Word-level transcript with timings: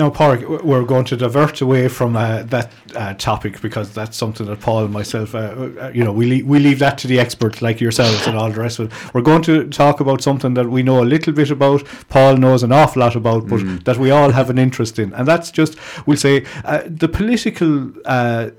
Now, 0.00 0.08
Pádraig, 0.08 0.62
we're 0.62 0.84
going 0.84 1.04
to 1.04 1.16
divert 1.18 1.60
away 1.60 1.86
from 1.88 2.16
uh, 2.16 2.44
that 2.44 2.72
uh, 2.96 3.12
topic 3.12 3.60
because 3.60 3.92
that's 3.92 4.16
something 4.16 4.46
that 4.46 4.58
Paul 4.58 4.84
and 4.84 4.94
myself, 4.94 5.34
uh, 5.34 5.38
uh 5.38 5.90
you 5.92 6.02
know, 6.02 6.10
we 6.10 6.24
leave, 6.24 6.46
we 6.46 6.58
leave 6.58 6.78
that 6.78 6.96
to 7.00 7.06
the 7.06 7.20
experts 7.20 7.60
like 7.60 7.82
yourselves 7.82 8.26
and 8.26 8.34
all 8.34 8.50
the 8.50 8.58
rest 8.58 8.78
of 8.78 8.90
it. 8.90 9.14
We're 9.14 9.20
going 9.20 9.42
to 9.42 9.68
talk 9.68 10.00
about 10.00 10.22
something 10.22 10.54
that 10.54 10.70
we 10.70 10.82
know 10.82 11.02
a 11.02 11.08
little 11.14 11.34
bit 11.34 11.50
about, 11.50 11.84
Paul 12.08 12.38
knows 12.38 12.62
an 12.62 12.72
awful 12.72 13.00
lot 13.00 13.14
about, 13.14 13.46
but 13.46 13.60
mm. 13.60 13.84
that 13.84 13.98
we 13.98 14.10
all 14.10 14.30
have 14.30 14.48
an 14.48 14.56
interest 14.56 14.98
in, 14.98 15.12
and 15.12 15.28
that's 15.28 15.50
just, 15.50 15.76
we'll 16.06 16.16
say, 16.16 16.46
uh, 16.64 16.80
the 16.86 17.06
political 17.06 17.92
uh, 18.06 18.52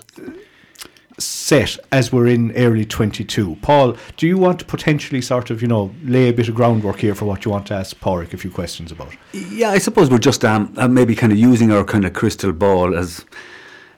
set 1.24 1.78
as 1.92 2.12
we're 2.12 2.28
in 2.28 2.52
early 2.56 2.86
22. 2.86 3.58
Paul, 3.62 3.96
do 4.18 4.28
you 4.28 4.38
want 4.38 4.60
to 4.60 4.66
potentially 4.66 5.22
sort 5.22 5.50
of, 5.50 5.62
you 5.62 5.68
know, 5.68 5.94
lay 6.04 6.30
a 6.30 6.34
bit 6.34 6.50
of 6.50 6.56
groundwork 6.56 7.00
here 7.00 7.16
for 7.16 7.26
what 7.26 7.46
you 7.46 7.52
want 7.52 7.68
to 7.68 7.74
ask 7.74 7.98
Pádraig 8.00 8.34
a 8.34 8.38
few 8.38 8.52
questions 8.52 8.92
about? 8.92 9.14
Yeah, 9.34 9.70
I 9.70 9.78
suppose 9.78 10.10
we're 10.10 10.18
just 10.18 10.44
um, 10.46 10.74
uh, 10.78 10.88
maybe 10.88 11.16
kind 11.16 11.32
of 11.32 11.38
using 11.38 11.72
our 11.72 11.84
kind 11.84 12.06
of 12.06 12.14
crystal 12.14 12.52
ball 12.52 12.96
as 12.96 13.26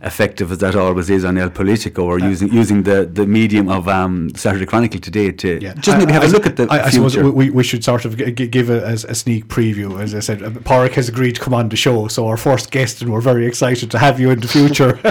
effective 0.04 0.52
as 0.52 0.58
that 0.60 0.76
always 0.76 1.10
is 1.10 1.24
on 1.24 1.38
El 1.38 1.50
Politico 1.50 2.04
or 2.04 2.22
uh, 2.22 2.28
using 2.28 2.52
using 2.52 2.84
the, 2.84 3.06
the 3.06 3.26
medium 3.26 3.70
of 3.70 3.88
um, 3.88 4.30
Saturday 4.36 4.66
Chronicle 4.66 5.00
today 5.00 5.32
to 5.32 5.60
yeah. 5.62 5.74
just 5.76 5.98
maybe 5.98 6.12
I, 6.12 6.16
have 6.16 6.24
I, 6.24 6.28
a 6.28 6.30
look 6.30 6.46
at 6.46 6.58
the 6.58 6.68
I, 6.70 6.86
I 6.86 6.90
suppose 6.90 7.18
we, 7.18 7.50
we 7.50 7.64
should 7.64 7.84
sort 7.84 8.06
of 8.06 8.18
g- 8.18 8.48
give 8.48 8.70
a, 8.70 8.84
a, 8.84 9.16
sneak 9.16 9.48
preview. 9.48 10.00
As 10.00 10.14
I 10.14 10.20
said, 10.20 10.44
uh, 10.44 10.50
Pádraig 10.50 10.94
has 10.94 11.08
agreed 11.08 11.36
to 11.36 11.42
come 11.42 11.54
on 11.54 11.70
the 11.70 11.76
show, 11.76 12.08
so 12.08 12.28
our 12.28 12.38
first 12.38 12.72
guest, 12.72 13.02
and 13.02 13.12
we're 13.12 13.22
very 13.22 13.48
excited 13.48 13.90
to 13.92 13.98
have 13.98 14.20
you 14.20 14.30
in 14.30 14.40
the 14.40 14.48
future, 14.48 14.94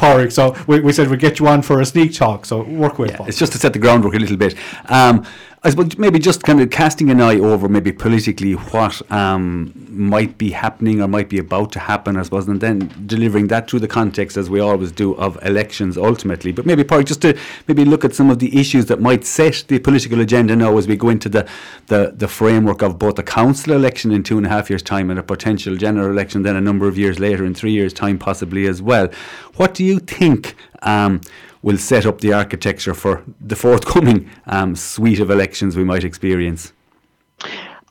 Pádraig. 0.00 0.32
So 0.32 0.56
we, 0.66 0.80
we 0.80 0.92
said 0.92 1.08
we'd 1.08 1.20
get 1.20 1.38
you 1.38 1.46
on 1.46 1.62
for 1.62 1.80
a 1.80 1.86
sneak 1.86 2.14
talk, 2.14 2.46
so 2.46 2.62
work 2.62 2.98
with 2.98 3.10
yeah, 3.10 3.26
It's 3.26 3.38
just 3.38 3.52
to 3.52 3.58
set 3.58 3.72
the 3.72 3.78
groundwork 3.78 4.14
a 4.14 4.18
little 4.18 4.36
bit. 4.36 4.54
Um, 4.86 5.26
I 5.62 5.68
suppose 5.68 5.98
maybe 5.98 6.18
just 6.18 6.42
kind 6.42 6.58
of 6.62 6.70
casting 6.70 7.10
an 7.10 7.20
eye 7.20 7.38
over 7.38 7.68
maybe 7.68 7.92
politically 7.92 8.52
what 8.52 9.02
um, 9.12 9.74
might 9.90 10.38
be 10.38 10.52
happening 10.52 11.02
or 11.02 11.08
might 11.08 11.28
be 11.28 11.38
about 11.38 11.70
to 11.72 11.78
happen, 11.78 12.16
I 12.16 12.22
suppose, 12.22 12.48
and 12.48 12.62
then 12.62 12.90
delivering 13.04 13.48
that 13.48 13.68
through 13.68 13.80
the 13.80 13.88
context, 13.88 14.38
as 14.38 14.48
we 14.48 14.58
always 14.58 14.90
do, 14.90 15.14
of 15.16 15.38
elections 15.44 15.98
ultimately. 15.98 16.50
But 16.50 16.64
maybe, 16.64 16.82
part 16.82 17.04
just 17.04 17.20
to 17.22 17.38
maybe 17.68 17.84
look 17.84 18.06
at 18.06 18.14
some 18.14 18.30
of 18.30 18.38
the 18.38 18.58
issues 18.58 18.86
that 18.86 19.02
might 19.02 19.26
set 19.26 19.64
the 19.68 19.78
political 19.78 20.20
agenda 20.20 20.56
now 20.56 20.78
as 20.78 20.88
we 20.88 20.96
go 20.96 21.10
into 21.10 21.28
the, 21.28 21.46
the, 21.88 22.14
the 22.16 22.28
framework 22.28 22.80
of 22.80 22.98
both 22.98 23.18
a 23.18 23.22
council 23.22 23.74
election 23.74 24.12
in 24.12 24.22
two 24.22 24.38
and 24.38 24.46
a 24.46 24.48
half 24.48 24.70
years' 24.70 24.82
time 24.82 25.10
and 25.10 25.18
a 25.18 25.22
potential 25.22 25.76
general 25.76 26.10
election 26.10 26.42
then 26.42 26.56
a 26.56 26.60
number 26.62 26.88
of 26.88 26.96
years 26.96 27.20
later, 27.20 27.44
in 27.44 27.54
three 27.54 27.72
years' 27.72 27.92
time 27.92 28.18
possibly 28.18 28.66
as 28.66 28.80
well. 28.80 29.08
What 29.56 29.74
do 29.74 29.84
you 29.84 29.98
think? 29.98 30.54
Um, 30.80 31.20
will 31.62 31.78
set 31.78 32.06
up 32.06 32.20
the 32.20 32.32
architecture 32.32 32.94
for 32.94 33.22
the 33.40 33.56
forthcoming 33.56 34.30
um, 34.46 34.74
suite 34.74 35.20
of 35.20 35.30
elections 35.30 35.76
we 35.76 35.84
might 35.84 36.04
experience? 36.04 36.72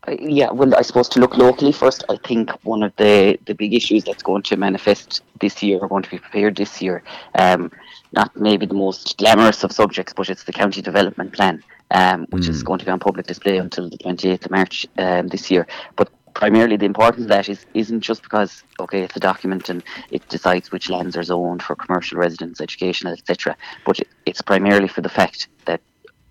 Uh, 0.08 0.16
yeah, 0.20 0.50
well, 0.50 0.74
I 0.76 0.82
suppose 0.82 1.10
to 1.10 1.20
look 1.20 1.38
locally 1.38 1.72
first, 1.72 2.04
I 2.10 2.18
think 2.26 2.50
one 2.64 2.84
of 2.84 2.96
the, 2.96 3.38
the 3.46 3.54
big 3.54 3.74
issues 3.74 4.04
that's 4.04 4.24
going 4.24 4.44
to 4.44 4.58
manifest 4.58 5.22
this 5.40 5.62
year, 5.62 5.80
or 5.80 5.88
going 5.88 6.04
to 6.04 6.10
be 6.10 6.20
prepared 6.20 6.56
this 6.56 6.82
year, 6.82 7.04
um, 7.36 7.72
not 8.14 8.36
maybe 8.36 8.66
the 8.66 8.74
most 8.74 9.18
glamorous 9.18 9.64
of 9.64 9.72
subjects, 9.72 10.14
but 10.14 10.30
it's 10.30 10.46
the 10.46 10.54
county 10.54 10.82
development 10.82 11.34
plan, 11.34 11.64
um, 11.92 12.26
which 12.30 12.46
mm. 12.46 12.50
is 12.50 12.64
going 12.64 12.80
to 12.80 12.86
be 12.86 12.92
on 12.92 13.00
public 13.00 13.28
display 13.28 13.58
until 13.58 13.90
the 13.90 13.98
28th 13.98 14.46
of 14.46 14.52
March 14.52 14.88
um, 14.98 15.28
this 15.28 15.52
year. 15.52 15.68
But 15.96 16.10
primarily 16.40 16.78
the 16.78 16.86
importance 16.86 17.24
of 17.24 17.28
that 17.28 17.50
is 17.50 17.66
isn't 17.74 18.00
just 18.00 18.24
because 18.24 18.64
okay 18.80 19.02
it's 19.02 19.18
a 19.18 19.20
document 19.20 19.68
and 19.70 19.84
it 20.10 20.24
decides 20.30 20.72
which 20.72 20.90
lands 20.90 21.18
are 21.18 21.24
zoned 21.32 21.62
for 21.62 21.76
commercial 21.76 22.18
residents, 22.18 22.62
educational, 22.62 23.14
etc. 23.14 23.58
But 23.86 24.00
it, 24.00 24.08
it's 24.26 24.42
primarily 24.42 24.88
for 24.88 25.02
the 25.02 25.16
fact 25.20 25.50
that 25.66 25.82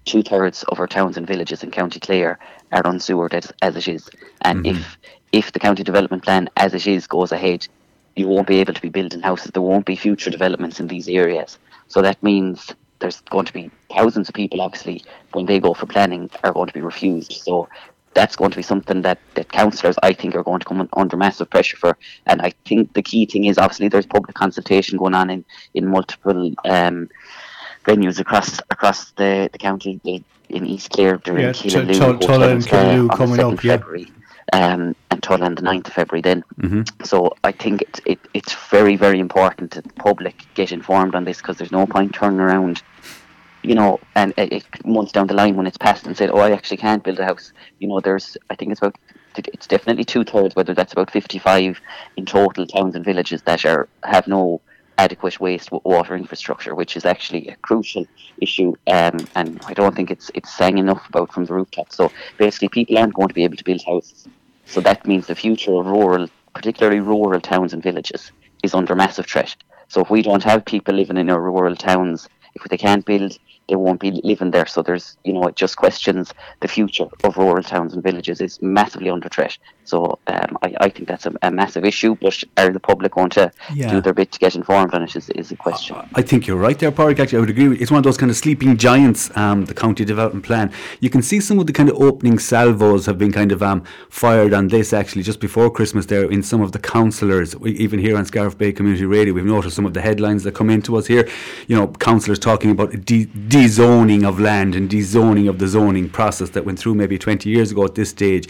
two 0.06 0.22
thirds 0.22 0.62
of 0.70 0.80
our 0.80 0.86
towns 0.86 1.18
and 1.18 1.26
villages 1.26 1.62
in 1.62 1.70
County 1.70 2.00
Clare 2.00 2.38
are 2.72 2.86
unsewered 2.86 3.34
as, 3.34 3.52
as 3.60 3.76
it 3.76 3.86
is, 3.86 4.08
and 4.40 4.64
mm-hmm. 4.64 4.80
if 4.80 4.98
if 5.40 5.52
the 5.52 5.60
county 5.66 5.84
development 5.84 6.24
plan 6.24 6.48
as 6.56 6.72
it 6.72 6.86
is 6.86 7.06
goes 7.06 7.30
ahead, 7.30 7.68
you 8.16 8.26
won't 8.26 8.48
be 8.48 8.60
able 8.60 8.72
to 8.72 8.80
be 8.80 8.88
building 8.88 9.20
houses. 9.20 9.50
There 9.52 9.68
won't 9.70 9.84
be 9.84 9.94
future 9.94 10.30
developments 10.30 10.80
in 10.80 10.86
these 10.88 11.06
areas. 11.06 11.58
So 11.88 12.00
that 12.00 12.22
means 12.22 12.74
there's 13.00 13.20
going 13.34 13.44
to 13.44 13.52
be 13.52 13.70
thousands 13.94 14.28
of 14.30 14.34
people, 14.34 14.62
obviously, 14.62 15.04
when 15.32 15.44
they 15.44 15.60
go 15.60 15.74
for 15.74 15.86
planning, 15.86 16.30
are 16.44 16.52
going 16.54 16.68
to 16.68 16.72
be 16.72 16.80
refused. 16.80 17.32
So 17.32 17.68
that's 18.18 18.34
going 18.34 18.50
to 18.50 18.56
be 18.56 18.64
something 18.64 19.02
that, 19.02 19.18
that 19.34 19.52
councillors, 19.52 19.96
I 20.02 20.12
think, 20.12 20.34
are 20.34 20.42
going 20.42 20.58
to 20.58 20.66
come 20.66 20.88
under 20.94 21.16
massive 21.16 21.48
pressure 21.48 21.76
for. 21.76 21.96
And 22.26 22.42
I 22.42 22.50
think 22.64 22.92
the 22.94 23.02
key 23.02 23.26
thing 23.26 23.44
is 23.44 23.58
obviously 23.58 23.86
there's 23.86 24.06
public 24.06 24.34
consultation 24.34 24.98
going 24.98 25.14
on 25.14 25.30
in, 25.30 25.44
in 25.74 25.86
multiple 25.86 26.52
um, 26.64 27.08
venues 27.84 28.18
across 28.18 28.58
across 28.70 29.12
the, 29.12 29.48
the 29.52 29.58
county. 29.58 30.00
In 30.50 30.64
East 30.64 30.88
Clare, 30.92 31.18
during 31.18 31.42
yeah, 31.42 31.50
Killaloe, 31.50 32.18
Tulla 32.22 32.48
and 32.48 32.62
Killaloe 32.62 33.14
coming 33.14 33.38
up, 33.38 33.62
yeah. 33.62 33.76
February, 33.76 34.10
um, 34.54 34.96
and 35.10 35.22
Tulla 35.22 35.44
on 35.44 35.54
the 35.56 35.60
9th 35.60 35.88
of 35.88 35.92
February 35.92 36.22
then. 36.22 36.42
Mm-hmm. 36.58 37.04
So 37.04 37.34
I 37.44 37.52
think 37.52 37.82
it, 37.82 38.00
it, 38.06 38.18
it's 38.32 38.54
very, 38.70 38.96
very 38.96 39.20
important 39.20 39.72
that 39.72 39.84
the 39.84 39.92
public 39.92 40.46
get 40.54 40.72
informed 40.72 41.14
on 41.14 41.24
this 41.24 41.36
because 41.36 41.58
there's 41.58 41.70
no 41.70 41.86
point 41.86 42.14
turning 42.14 42.40
around 42.40 42.82
you 43.68 43.74
know, 43.74 44.00
and 44.14 44.32
it, 44.38 44.52
it, 44.52 44.86
months 44.86 45.12
down 45.12 45.26
the 45.26 45.34
line 45.34 45.54
when 45.56 45.66
it's 45.66 45.76
passed 45.76 46.06
and 46.06 46.16
said, 46.16 46.30
"Oh, 46.30 46.38
I 46.38 46.52
actually 46.52 46.78
can't 46.78 47.04
build 47.04 47.18
a 47.20 47.24
house," 47.26 47.52
you 47.80 47.88
know, 47.88 48.00
there's 48.00 48.36
I 48.48 48.54
think 48.54 48.72
it's 48.72 48.80
about 48.80 48.96
it's 49.36 49.66
definitely 49.66 50.04
two 50.04 50.24
thirds, 50.24 50.56
whether 50.56 50.74
that's 50.74 50.94
about 50.94 51.10
fifty 51.10 51.38
five 51.38 51.78
in 52.16 52.24
total 52.24 52.66
towns 52.66 52.94
and 52.94 53.04
villages 53.04 53.42
that 53.42 53.66
are 53.66 53.86
have 54.04 54.26
no 54.26 54.62
adequate 54.96 55.38
waste 55.38 55.70
water 55.70 56.16
infrastructure, 56.16 56.74
which 56.74 56.96
is 56.96 57.04
actually 57.04 57.46
a 57.48 57.56
crucial 57.56 58.06
issue, 58.40 58.72
um, 58.86 59.18
and 59.34 59.60
I 59.66 59.74
don't 59.74 59.94
think 59.94 60.10
it's 60.10 60.30
it's 60.34 60.56
sang 60.56 60.78
enough 60.78 61.06
about 61.10 61.32
from 61.34 61.44
the 61.44 61.52
rooftop. 61.52 61.92
So 61.92 62.10
basically, 62.38 62.70
people 62.70 62.96
aren't 62.96 63.14
going 63.14 63.28
to 63.28 63.34
be 63.34 63.44
able 63.44 63.56
to 63.58 63.64
build 63.64 63.82
houses. 63.84 64.26
So 64.64 64.80
that 64.80 65.06
means 65.06 65.26
the 65.26 65.34
future 65.34 65.74
of 65.74 65.86
rural, 65.86 66.26
particularly 66.54 67.00
rural 67.00 67.40
towns 67.40 67.74
and 67.74 67.82
villages, 67.82 68.32
is 68.62 68.74
under 68.74 68.94
massive 68.94 69.26
threat. 69.26 69.54
So 69.88 70.00
if 70.00 70.10
we 70.10 70.22
don't 70.22 70.44
have 70.44 70.64
people 70.64 70.94
living 70.94 71.18
in 71.18 71.30
our 71.30 71.40
rural 71.40 71.76
towns, 71.76 72.28
if 72.54 72.62
they 72.70 72.76
can't 72.76 73.04
build 73.04 73.38
they 73.68 73.76
won't 73.76 74.00
be 74.00 74.10
living 74.24 74.50
there. 74.50 74.66
So 74.66 74.82
there's, 74.82 75.16
you 75.24 75.32
know, 75.32 75.44
it 75.44 75.56
just 75.56 75.76
questions 75.76 76.32
the 76.60 76.68
future 76.68 77.06
of 77.24 77.36
rural 77.36 77.62
towns 77.62 77.94
and 77.94 78.02
villages 78.02 78.40
is 78.40 78.60
massively 78.62 79.10
under 79.10 79.28
threat. 79.28 79.56
So 79.84 80.18
um, 80.26 80.58
I, 80.62 80.74
I, 80.80 80.88
think 80.88 81.08
that's 81.08 81.26
a, 81.26 81.32
a, 81.42 81.50
massive 81.50 81.84
issue. 81.84 82.16
But 82.20 82.42
are 82.56 82.70
the 82.70 82.80
public 82.80 83.12
going 83.12 83.30
to 83.30 83.50
yeah. 83.72 83.90
do 83.90 84.00
their 84.00 84.12
bit 84.12 84.32
to 84.32 84.38
get 84.38 84.54
informed 84.54 84.94
on 84.94 85.02
it? 85.02 85.16
Is, 85.16 85.30
is 85.30 85.50
a 85.50 85.56
question. 85.56 85.96
I 86.14 86.22
think 86.22 86.46
you're 86.46 86.58
right 86.58 86.78
there, 86.78 86.92
Pádraig. 86.92 87.20
Actually, 87.20 87.38
I 87.38 87.40
would 87.40 87.50
agree. 87.50 87.78
It's 87.78 87.90
one 87.90 87.98
of 87.98 88.04
those 88.04 88.16
kind 88.16 88.30
of 88.30 88.36
sleeping 88.36 88.76
giants. 88.76 89.34
Um, 89.36 89.64
the 89.64 89.74
county 89.74 90.04
development 90.04 90.44
plan. 90.44 90.72
You 91.00 91.10
can 91.10 91.22
see 91.22 91.40
some 91.40 91.58
of 91.58 91.66
the 91.66 91.72
kind 91.72 91.88
of 91.88 91.96
opening 91.96 92.38
salvos 92.38 93.06
have 93.06 93.18
been 93.18 93.32
kind 93.32 93.52
of 93.52 93.62
um, 93.62 93.84
fired 94.10 94.52
on 94.52 94.68
this 94.68 94.92
actually 94.92 95.22
just 95.22 95.40
before 95.40 95.70
Christmas. 95.70 96.06
There 96.06 96.30
in 96.30 96.42
some 96.42 96.60
of 96.60 96.72
the 96.72 96.78
councillors, 96.78 97.54
even 97.64 97.98
here 97.98 98.16
on 98.16 98.24
Scariff 98.24 98.56
Bay 98.56 98.72
Community 98.72 99.04
Radio, 99.04 99.34
we've 99.34 99.44
noticed 99.44 99.76
some 99.76 99.86
of 99.86 99.94
the 99.94 100.00
headlines 100.00 100.42
that 100.44 100.54
come 100.54 100.70
into 100.70 100.96
us 100.96 101.06
here. 101.06 101.28
You 101.66 101.76
know, 101.76 101.88
councillors 101.88 102.38
talking 102.38 102.70
about 102.70 103.04
de- 103.04 103.26
dezoning 103.58 104.24
of 104.24 104.38
land 104.38 104.76
and 104.76 104.88
dezoning 104.88 105.48
of 105.48 105.58
the 105.58 105.66
zoning 105.66 106.08
process 106.08 106.50
that 106.50 106.64
went 106.64 106.78
through 106.78 106.94
maybe 106.94 107.18
20 107.18 107.50
years 107.50 107.72
ago 107.72 107.84
at 107.84 107.96
this 107.96 108.08
stage. 108.08 108.48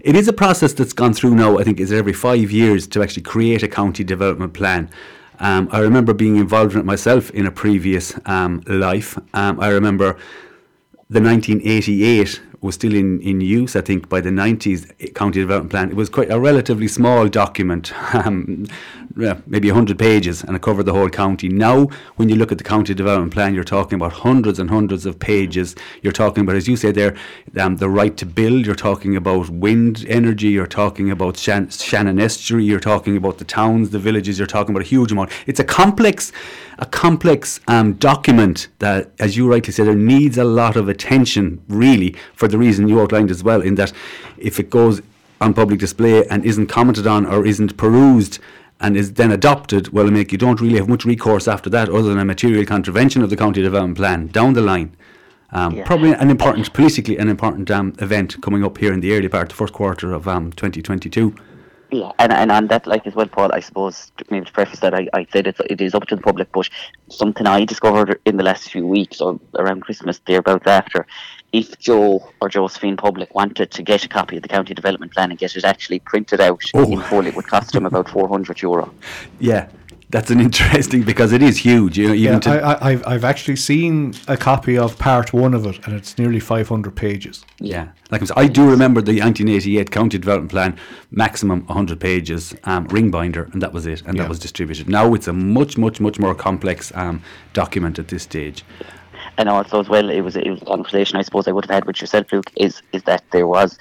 It 0.00 0.16
is 0.16 0.26
a 0.26 0.32
process 0.32 0.72
that's 0.72 0.92
gone 0.92 1.14
through 1.14 1.36
now, 1.36 1.58
I 1.58 1.62
think, 1.62 1.78
is 1.78 1.92
every 1.92 2.12
five 2.12 2.50
years 2.50 2.88
to 2.88 3.00
actually 3.00 3.22
create 3.22 3.62
a 3.62 3.68
county 3.68 4.02
development 4.02 4.54
plan. 4.54 4.90
Um, 5.38 5.68
I 5.70 5.78
remember 5.78 6.12
being 6.12 6.38
involved 6.38 6.74
in 6.74 6.80
it 6.80 6.84
myself 6.84 7.30
in 7.30 7.46
a 7.46 7.52
previous 7.52 8.18
um, 8.26 8.64
life. 8.66 9.16
Um, 9.32 9.60
I 9.60 9.68
remember 9.68 10.16
the 11.08 11.20
1988 11.20 12.42
was 12.60 12.74
still 12.74 12.94
in, 12.94 13.20
in 13.20 13.40
use, 13.40 13.76
I 13.76 13.80
think, 13.80 14.08
by 14.08 14.20
the 14.20 14.30
90s 14.30 15.14
County 15.14 15.40
Development 15.40 15.70
Plan. 15.70 15.90
It 15.90 15.96
was 15.96 16.08
quite 16.08 16.30
a 16.30 16.40
relatively 16.40 16.88
small 16.88 17.28
document, 17.28 17.92
um, 18.14 18.66
maybe 19.14 19.68
100 19.68 19.98
pages, 19.98 20.42
and 20.42 20.56
it 20.56 20.62
covered 20.62 20.84
the 20.84 20.92
whole 20.92 21.08
county. 21.08 21.48
Now, 21.48 21.86
when 22.16 22.28
you 22.28 22.36
look 22.36 22.50
at 22.50 22.58
the 22.58 22.64
County 22.64 22.94
Development 22.94 23.32
Plan, 23.32 23.54
you're 23.54 23.64
talking 23.64 23.96
about 23.96 24.12
hundreds 24.12 24.58
and 24.58 24.70
hundreds 24.70 25.06
of 25.06 25.18
pages. 25.18 25.76
You're 26.02 26.12
talking 26.12 26.42
about, 26.42 26.56
as 26.56 26.66
you 26.66 26.76
say 26.76 26.90
there, 26.90 27.16
um, 27.58 27.76
the 27.76 27.88
right 27.88 28.16
to 28.16 28.26
build, 28.26 28.66
you're 28.66 28.74
talking 28.74 29.14
about 29.14 29.50
wind 29.50 30.04
energy, 30.08 30.48
you're 30.48 30.66
talking 30.66 31.10
about 31.10 31.36
Shan- 31.36 31.70
Shannon 31.70 32.18
Estuary, 32.18 32.64
you're 32.64 32.80
talking 32.80 33.16
about 33.16 33.38
the 33.38 33.44
towns, 33.44 33.90
the 33.90 33.98
villages, 33.98 34.38
you're 34.38 34.46
talking 34.46 34.74
about 34.74 34.84
a 34.84 34.88
huge 34.88 35.12
amount. 35.12 35.30
It's 35.46 35.60
a 35.60 35.64
complex 35.64 36.32
a 36.78 36.86
complex 36.86 37.60
um, 37.66 37.94
document 37.94 38.68
that, 38.78 39.10
as 39.18 39.36
you 39.36 39.50
rightly 39.50 39.72
said, 39.72 39.86
there 39.86 39.94
needs 39.94 40.38
a 40.38 40.44
lot 40.44 40.76
of 40.76 40.88
attention, 40.88 41.60
really, 41.68 42.14
for 42.34 42.47
the 42.50 42.58
reason 42.58 42.88
you 42.88 43.00
outlined 43.00 43.30
as 43.30 43.42
well, 43.42 43.60
in 43.60 43.74
that 43.76 43.92
if 44.36 44.58
it 44.58 44.70
goes 44.70 45.02
on 45.40 45.54
public 45.54 45.78
display 45.78 46.26
and 46.26 46.44
isn't 46.44 46.66
commented 46.66 47.06
on 47.06 47.24
or 47.26 47.46
isn't 47.46 47.76
perused 47.76 48.38
and 48.80 48.96
is 48.96 49.14
then 49.14 49.32
adopted, 49.32 49.88
well, 49.88 50.10
make 50.10 50.32
you 50.32 50.38
don't 50.38 50.60
really 50.60 50.76
have 50.76 50.88
much 50.88 51.04
recourse 51.04 51.48
after 51.48 51.68
that 51.70 51.88
other 51.88 52.10
than 52.10 52.18
a 52.18 52.24
material 52.24 52.64
contravention 52.64 53.22
of 53.22 53.30
the 53.30 53.36
county 53.36 53.62
development 53.62 53.96
plan 53.96 54.26
down 54.28 54.52
the 54.52 54.60
line. 54.60 54.94
Um, 55.50 55.74
yeah. 55.74 55.84
Probably 55.84 56.12
an 56.12 56.30
important, 56.30 56.72
politically, 56.72 57.16
an 57.16 57.28
important 57.28 57.70
um, 57.70 57.94
event 58.00 58.40
coming 58.42 58.64
up 58.64 58.78
here 58.78 58.92
in 58.92 59.00
the 59.00 59.12
early 59.14 59.28
part, 59.28 59.48
the 59.48 59.54
first 59.54 59.72
quarter 59.72 60.12
of 60.12 60.28
um, 60.28 60.52
2022. 60.52 61.34
Yeah, 61.90 62.12
and, 62.18 62.32
and 62.32 62.52
on 62.52 62.66
that, 62.66 62.86
like 62.86 63.06
as 63.06 63.14
well, 63.14 63.26
Paul, 63.26 63.50
I 63.54 63.60
suppose 63.60 64.12
maybe 64.30 64.44
to 64.44 64.52
preface 64.52 64.80
that, 64.80 64.94
I, 64.94 65.08
I 65.14 65.26
said 65.32 65.46
it's, 65.46 65.60
it 65.70 65.80
is 65.80 65.94
up 65.94 66.06
to 66.08 66.16
the 66.16 66.22
public, 66.22 66.52
but 66.52 66.68
something 67.08 67.46
I 67.46 67.64
discovered 67.64 68.20
in 68.26 68.36
the 68.36 68.44
last 68.44 68.70
few 68.70 68.86
weeks 68.86 69.22
or 69.22 69.40
around 69.54 69.80
Christmas, 69.80 70.20
thereabouts 70.26 70.66
after, 70.66 71.06
if 71.52 71.78
Joe 71.78 72.28
or 72.40 72.48
Josephine 72.48 72.96
Public 72.96 73.34
wanted 73.34 73.70
to 73.70 73.82
get 73.82 74.04
a 74.04 74.08
copy 74.08 74.36
of 74.36 74.42
the 74.42 74.48
county 74.48 74.74
development 74.74 75.12
plan 75.14 75.30
and 75.30 75.38
get 75.38 75.56
it 75.56 75.64
actually 75.64 75.98
printed 76.00 76.40
out 76.40 76.62
Oh. 76.74 76.90
in 76.90 77.00
full, 77.02 77.26
it 77.26 77.34
would 77.34 77.46
cost 77.46 77.72
them 77.72 77.86
about 77.86 78.08
400 78.08 78.60
euro. 78.62 78.92
Yeah, 79.40 79.68
that's 80.10 80.30
an 80.30 80.40
interesting 80.40 81.02
because 81.02 81.32
it 81.32 81.42
is 81.42 81.56
huge. 81.58 81.96
You 81.98 82.08
know, 82.08 82.14
even 82.14 82.34
Yeah, 82.34 82.40
to 82.40 82.50
I, 82.50 82.72
I, 82.72 82.90
I've, 82.90 83.06
I've 83.06 83.24
actually 83.24 83.56
seen 83.56 84.14
a 84.26 84.36
copy 84.36 84.76
of 84.78 84.98
part 84.98 85.32
one 85.32 85.54
of 85.54 85.64
it, 85.66 85.78
and 85.86 85.94
it's 85.94 86.18
nearly 86.18 86.40
500 86.40 86.94
pages. 86.94 87.44
Yeah, 87.60 87.88
like 88.10 88.20
I'm 88.22 88.28
I 88.36 88.46
do 88.48 88.68
remember 88.68 89.00
the 89.00 89.12
1988 89.20 89.90
county 89.90 90.18
development 90.18 90.50
plan, 90.50 90.76
maximum 91.10 91.64
100 91.66 91.98
pages, 92.00 92.54
um, 92.64 92.86
ring 92.88 93.10
binder, 93.10 93.48
and 93.52 93.62
that 93.62 93.72
was 93.72 93.86
it, 93.86 94.02
and 94.06 94.16
Yeah. 94.16 94.22
that 94.24 94.28
was 94.28 94.38
distributed. 94.38 94.88
Now 94.88 95.14
it's 95.14 95.28
a 95.28 95.32
much, 95.32 95.78
much, 95.78 95.98
much 96.00 96.18
more 96.18 96.34
complex 96.34 96.92
um, 96.94 97.22
document 97.54 97.98
at 97.98 98.08
this 98.08 98.22
stage. 98.22 98.64
And 99.38 99.48
also 99.48 99.80
as 99.80 99.88
well, 99.88 100.10
it 100.10 100.20
was 100.20 100.36
it 100.36 100.50
was 100.50 100.62
a 100.62 100.66
conversation 100.66 101.16
I 101.16 101.22
suppose 101.22 101.48
I 101.48 101.52
would 101.52 101.64
have 101.64 101.74
had 101.74 101.86
with 101.86 102.00
yourself, 102.00 102.30
Luke. 102.32 102.50
Is 102.56 102.82
is 102.92 103.02
that 103.04 103.24
there 103.30 103.46
was 103.46 103.78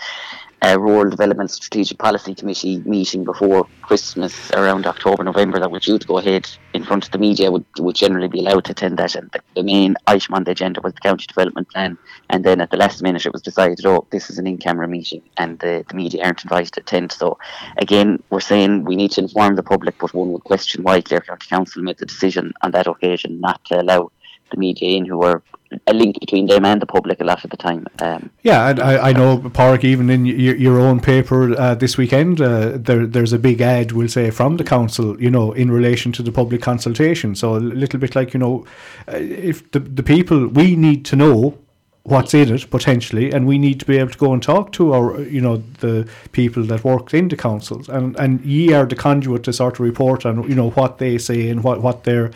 a 0.64 0.80
rural 0.80 1.10
development 1.10 1.52
strategic 1.52 2.00
policy 2.00 2.34
committee 2.34 2.80
meeting 2.80 3.24
before 3.24 3.68
Christmas 3.84 4.52
around 4.52 4.88
October 4.88 5.24
November 5.24 5.60
that 5.60 5.70
was 5.70 5.84
due 5.84 6.00
to 6.00 6.08
go 6.08 6.18
ahead 6.18 6.50
in 6.74 6.84
front 6.84 7.06
of 7.06 7.12
the 7.12 7.20
media 7.20 7.52
would 7.52 7.66
would 7.78 7.96
generally 7.96 8.28
be 8.28 8.40
allowed 8.40 8.66
to 8.66 8.72
attend 8.72 8.98
that, 8.98 9.16
and 9.16 9.30
the, 9.32 9.42
the 9.56 9.64
main 9.64 9.96
item 10.08 10.34
on 10.34 10.44
the 10.44 10.52
agenda 10.52 10.82
was 10.82 10.94
the 10.94 11.02
county 11.02 11.26
development 11.28 11.70
plan, 11.70 11.98
and 12.30 12.44
then 12.44 12.60
at 12.60 12.72
the 12.72 12.78
last 12.78 13.02
minute 13.04 13.26
it 13.26 13.34
was 13.34 13.42
decided, 13.42 13.86
oh, 13.86 14.06
this 14.10 14.30
is 14.30 14.40
an 14.40 14.48
in-camera 14.48 14.88
meeting, 14.88 15.22
and 15.38 15.60
the, 15.60 15.86
the 15.90 15.96
media 15.96 16.24
aren't 16.24 16.44
invited 16.44 16.74
to 16.74 16.82
attend. 16.82 17.12
So 17.12 17.38
again, 17.78 18.22
we're 18.30 18.40
saying 18.40 18.86
we 18.86 18.96
need 18.96 19.12
to 19.12 19.22
inform 19.22 19.56
the 19.56 19.64
public, 19.64 19.96
but 20.00 20.14
one 20.14 20.32
would 20.34 20.44
question 20.44 20.84
why 20.84 21.02
Clare 21.02 21.22
County 21.22 21.48
Council 21.48 21.84
made 21.84 21.98
the 21.98 22.06
decision 22.06 22.54
on 22.62 22.72
that 22.72 22.88
occasion 22.88 23.40
not 23.40 23.64
to 23.66 23.82
allow 23.82 24.12
the 24.50 24.58
media 24.58 24.98
in 24.98 25.06
who 25.06 25.18
were 25.18 25.42
a 25.86 25.94
link 25.94 26.20
between 26.20 26.48
them 26.48 26.64
and 26.64 26.82
the 26.82 26.86
public 26.86 27.20
a 27.20 27.24
lot 27.24 27.44
of 27.44 27.50
the 27.50 27.58
time. 27.58 27.86
Um, 28.00 28.30
Yeah, 28.42 28.70
and 28.70 28.80
I, 28.80 29.10
I 29.10 29.14
know, 29.14 29.50
Park, 29.50 29.84
even 29.84 30.10
in 30.10 30.26
your, 30.26 30.56
your 30.56 30.80
own 30.80 31.00
paper 31.00 31.60
uh, 31.60 31.76
this 31.76 31.98
weekend, 31.98 32.40
uh, 32.40 32.78
there, 32.78 33.06
there's 33.06 33.34
a 33.34 33.40
big 33.40 33.60
ad, 33.60 33.92
we'll 33.92 34.08
say, 34.08 34.32
from 34.32 34.58
the 34.58 34.64
council, 34.64 35.22
you 35.22 35.30
know, 35.30 35.52
in 35.52 35.70
relation 35.70 36.12
to 36.14 36.24
the 36.24 36.32
public 36.32 36.62
consultation. 36.62 37.36
So 37.36 37.56
a 37.56 37.60
little 37.60 38.00
bit 38.00 38.16
like, 38.16 38.34
you 38.34 38.40
know, 38.40 38.66
uh, 39.10 39.18
if 39.18 39.70
the, 39.72 39.80
the 39.80 40.04
people, 40.04 40.48
we 40.48 40.76
need 40.76 41.04
to 41.06 41.16
know 41.16 41.58
what's 42.04 42.34
in 42.34 42.54
it 42.54 42.70
potentially, 42.70 43.34
and 43.34 43.46
we 43.46 43.58
need 43.58 43.82
to 43.82 43.86
be 43.86 43.98
able 43.98 44.12
to 44.12 44.18
go 44.18 44.32
and 44.32 44.42
talk 44.42 44.72
to 44.72 44.94
our, 44.94 45.22
you 45.24 45.42
know, 45.42 45.58
the 45.80 46.08
people 46.32 46.64
that 46.64 46.86
work 46.86 47.14
in 47.14 47.28
the 47.28 47.36
councils, 47.36 47.90
and 47.90 48.18
and 48.18 48.40
ye 48.46 48.72
are 48.74 48.86
the 48.86 48.96
conduit 48.96 49.44
to 49.44 49.52
sort 49.52 49.74
of 49.74 49.82
report 49.82 50.26
on, 50.26 50.44
you 50.44 50.56
know, 50.56 50.70
what 50.70 51.00
they 51.00 51.18
say 51.18 51.50
and 51.50 51.66
what 51.66 51.82
what 51.82 52.06
their 52.06 52.32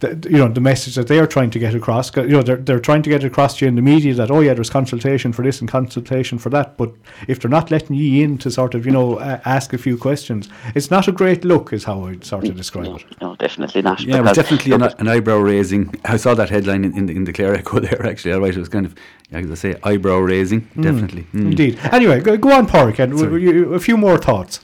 the, 0.00 0.28
you 0.30 0.38
know 0.38 0.48
the 0.48 0.60
message 0.60 0.94
that 0.96 1.06
they 1.08 1.18
are 1.18 1.26
trying 1.26 1.50
to 1.50 1.58
get 1.58 1.74
across. 1.74 2.10
'Cause, 2.10 2.24
You 2.26 2.32
know 2.32 2.42
they're 2.42 2.56
they're 2.56 2.80
trying 2.80 3.02
to 3.02 3.10
get 3.10 3.22
across 3.24 3.56
to 3.58 3.64
you 3.64 3.68
in 3.68 3.76
the 3.76 3.82
media 3.82 4.12
that 4.14 4.30
oh 4.30 4.40
yeah 4.40 4.54
there's 4.54 4.70
consultation 4.70 5.32
for 5.32 5.42
this 5.42 5.60
and 5.60 5.70
consultation 5.70 6.38
for 6.38 6.50
that. 6.50 6.76
But 6.76 6.90
if 7.28 7.38
they're 7.40 7.50
not 7.50 7.70
letting 7.70 7.96
you 7.96 8.24
in 8.24 8.38
to 8.38 8.50
sort 8.50 8.74
of 8.74 8.84
you 8.86 8.92
know 8.92 9.16
uh, 9.16 9.40
ask 9.44 9.72
a 9.72 9.78
few 9.78 9.96
questions, 9.96 10.48
it's 10.74 10.90
not 10.90 11.06
a 11.08 11.12
great 11.12 11.44
look, 11.44 11.72
is 11.72 11.84
how 11.84 12.04
I'd 12.06 12.24
sort 12.24 12.48
of 12.48 12.56
describe 12.56 12.86
no, 12.86 12.96
it. 12.96 13.04
no, 13.20 13.36
definitely 13.36 13.82
not. 13.82 14.00
Yeah, 14.00 14.18
it 14.18 14.22
was 14.24 14.32
definitely 14.36 14.72
an, 14.72 14.82
an 14.82 15.08
eyebrow 15.08 15.38
raising. 15.38 15.94
I 16.04 16.16
saw 16.16 16.34
that 16.34 16.50
headline 16.50 16.84
in, 16.84 16.96
in, 16.96 17.06
the, 17.06 17.14
in 17.16 17.24
the 17.24 17.32
Clare 17.32 17.54
Echo 17.54 17.78
there, 17.88 18.04
actually. 18.06 18.32
Otherwise, 18.32 18.56
it 18.56 18.60
was 18.60 18.68
kind 18.68 18.86
of, 18.86 18.94
yeah, 19.30 19.38
as 19.38 19.50
I 19.50 19.54
say, 19.54 19.74
eyebrow 19.84 20.18
raising, 20.18 20.60
definitely. 20.80 21.26
Mm. 21.34 21.50
Indeed. 21.52 21.78
Anyway, 21.92 22.20
go, 22.20 22.36
go 22.36 22.50
on, 22.52 22.66
Park, 22.66 22.98
and 22.98 23.12
w- 23.16 23.30
w- 23.46 23.74
a 23.74 23.80
few 23.80 23.96
more 23.96 24.16
thoughts. 24.18 24.60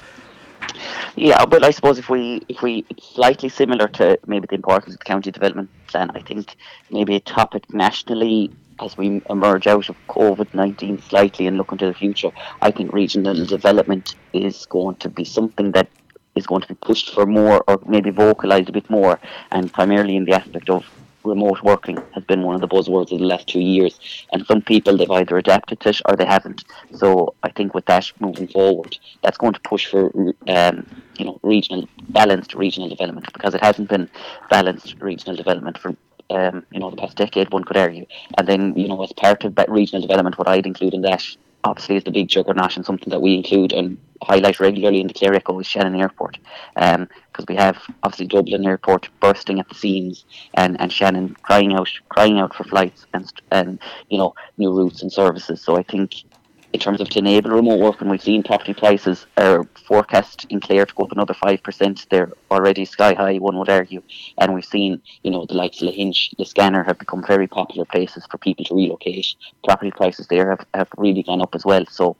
Yeah, 1.16 1.46
but 1.46 1.64
I 1.64 1.70
suppose 1.70 1.98
if 1.98 2.10
we 2.10 2.42
if 2.46 2.60
we 2.60 2.84
slightly 3.00 3.48
similar 3.48 3.88
to 3.88 4.18
maybe 4.26 4.46
the 4.48 4.56
importance 4.56 4.92
of 4.94 4.98
the 4.98 5.04
county 5.04 5.30
development 5.30 5.70
plan, 5.86 6.10
I 6.14 6.20
think 6.20 6.56
maybe 6.90 7.16
a 7.16 7.20
topic 7.20 7.72
nationally 7.72 8.50
as 8.80 8.98
we 8.98 9.22
emerge 9.30 9.66
out 9.66 9.88
of 9.88 9.96
COVID 10.08 10.52
nineteen 10.52 11.00
slightly 11.00 11.46
and 11.46 11.56
look 11.56 11.72
into 11.72 11.86
the 11.86 11.94
future, 11.94 12.30
I 12.60 12.70
think 12.70 12.92
regional 12.92 13.46
development 13.46 14.14
is 14.34 14.66
going 14.66 14.96
to 14.96 15.08
be 15.08 15.24
something 15.24 15.72
that 15.72 15.88
is 16.34 16.46
going 16.46 16.60
to 16.60 16.68
be 16.68 16.74
pushed 16.74 17.14
for 17.14 17.24
more 17.24 17.64
or 17.66 17.80
maybe 17.86 18.10
vocalised 18.10 18.68
a 18.68 18.72
bit 18.72 18.90
more 18.90 19.18
and 19.50 19.72
primarily 19.72 20.16
in 20.16 20.26
the 20.26 20.34
aspect 20.34 20.68
of 20.68 20.84
remote 21.26 21.62
working 21.62 21.98
has 22.14 22.24
been 22.24 22.42
one 22.42 22.54
of 22.54 22.60
the 22.60 22.68
buzzwords 22.68 23.12
of 23.12 23.18
the 23.18 23.24
last 23.24 23.46
two 23.46 23.60
years. 23.60 23.98
And 24.32 24.46
some 24.46 24.62
people 24.62 24.96
they've 24.96 25.10
either 25.10 25.36
adapted 25.36 25.80
to 25.80 25.90
it 25.90 26.00
or 26.06 26.16
they 26.16 26.24
haven't. 26.24 26.64
So 26.92 27.34
I 27.42 27.50
think 27.50 27.74
with 27.74 27.86
that 27.86 28.10
moving 28.20 28.48
forward, 28.48 28.98
that's 29.22 29.38
going 29.38 29.54
to 29.54 29.60
push 29.60 29.86
for 29.86 30.10
um, 30.48 30.86
you 31.18 31.24
know 31.24 31.38
regional 31.42 31.88
balanced 32.08 32.54
regional 32.54 32.88
development 32.88 33.32
because 33.32 33.54
it 33.54 33.62
hasn't 33.62 33.88
been 33.88 34.08
balanced 34.50 34.96
regional 35.00 35.36
development 35.36 35.78
for 35.78 35.96
um, 36.30 36.64
you 36.70 36.80
know 36.80 36.90
the 36.90 36.96
past 36.96 37.16
decade. 37.16 37.52
One 37.52 37.64
could 37.64 37.76
argue, 37.76 38.06
and 38.38 38.46
then 38.46 38.74
you 38.76 38.88
know 38.88 39.02
as 39.02 39.12
part 39.12 39.44
of 39.44 39.58
regional 39.68 40.02
development, 40.02 40.38
what 40.38 40.48
I'd 40.48 40.66
include 40.66 40.94
in 40.94 41.02
that 41.02 41.24
obviously 41.64 41.96
is 41.96 42.04
the 42.04 42.10
big 42.10 42.28
juggernaut 42.28 42.76
and 42.76 42.86
something 42.86 43.10
that 43.10 43.20
we 43.20 43.34
include 43.34 43.72
and 43.72 43.98
highlight 44.22 44.60
regularly 44.60 45.00
in 45.00 45.06
the 45.06 45.14
Clare 45.14 45.34
Echo 45.34 45.58
is 45.58 45.66
Shannon 45.66 46.00
Airport. 46.00 46.38
Um, 46.76 47.08
because 47.32 47.46
we 47.48 47.56
have 47.56 47.76
obviously 48.02 48.26
Dublin 48.26 48.66
Airport 48.66 49.08
bursting 49.20 49.60
at 49.60 49.68
the 49.68 49.74
seams 49.74 50.24
and, 50.54 50.80
and 50.80 50.90
Shannon 50.90 51.36
crying 51.42 51.74
out 51.74 51.90
crying 52.08 52.38
out 52.38 52.54
for 52.54 52.64
flights 52.64 53.06
and 53.12 53.30
and 53.50 53.78
you 54.08 54.16
know 54.16 54.34
new 54.56 54.72
routes 54.72 55.02
and 55.02 55.12
services. 55.12 55.60
So 55.60 55.76
I 55.76 55.82
think 55.82 56.24
in 56.72 56.80
terms 56.80 57.00
of 57.00 57.08
to 57.10 57.18
enable 57.18 57.50
remote 57.50 57.80
working, 57.80 58.08
we've 58.08 58.22
seen 58.22 58.42
property 58.42 58.74
prices 58.74 59.26
are 59.36 59.64
forecast 59.86 60.46
in 60.50 60.60
Clare 60.60 60.86
to 60.86 60.94
go 60.94 61.04
up 61.04 61.12
another 61.12 61.34
five 61.34 61.62
percent. 61.62 62.06
They're 62.10 62.32
already 62.50 62.84
sky 62.84 63.14
high, 63.14 63.36
one 63.36 63.58
would 63.58 63.68
argue, 63.68 64.02
and 64.38 64.54
we've 64.54 64.64
seen 64.64 65.00
you 65.22 65.30
know 65.30 65.46
the 65.46 65.54
likes 65.54 65.80
of 65.82 65.88
Lahinch, 65.88 66.34
Liscannor 66.36 66.84
have 66.84 66.98
become 66.98 67.24
very 67.26 67.46
popular 67.46 67.84
places 67.84 68.26
for 68.30 68.38
people 68.38 68.64
to 68.66 68.74
relocate. 68.74 69.34
Property 69.64 69.90
prices 69.90 70.26
there 70.26 70.50
have, 70.50 70.66
have 70.74 70.88
really 70.96 71.22
gone 71.22 71.40
up 71.40 71.54
as 71.54 71.64
well. 71.64 71.84
So 71.90 72.16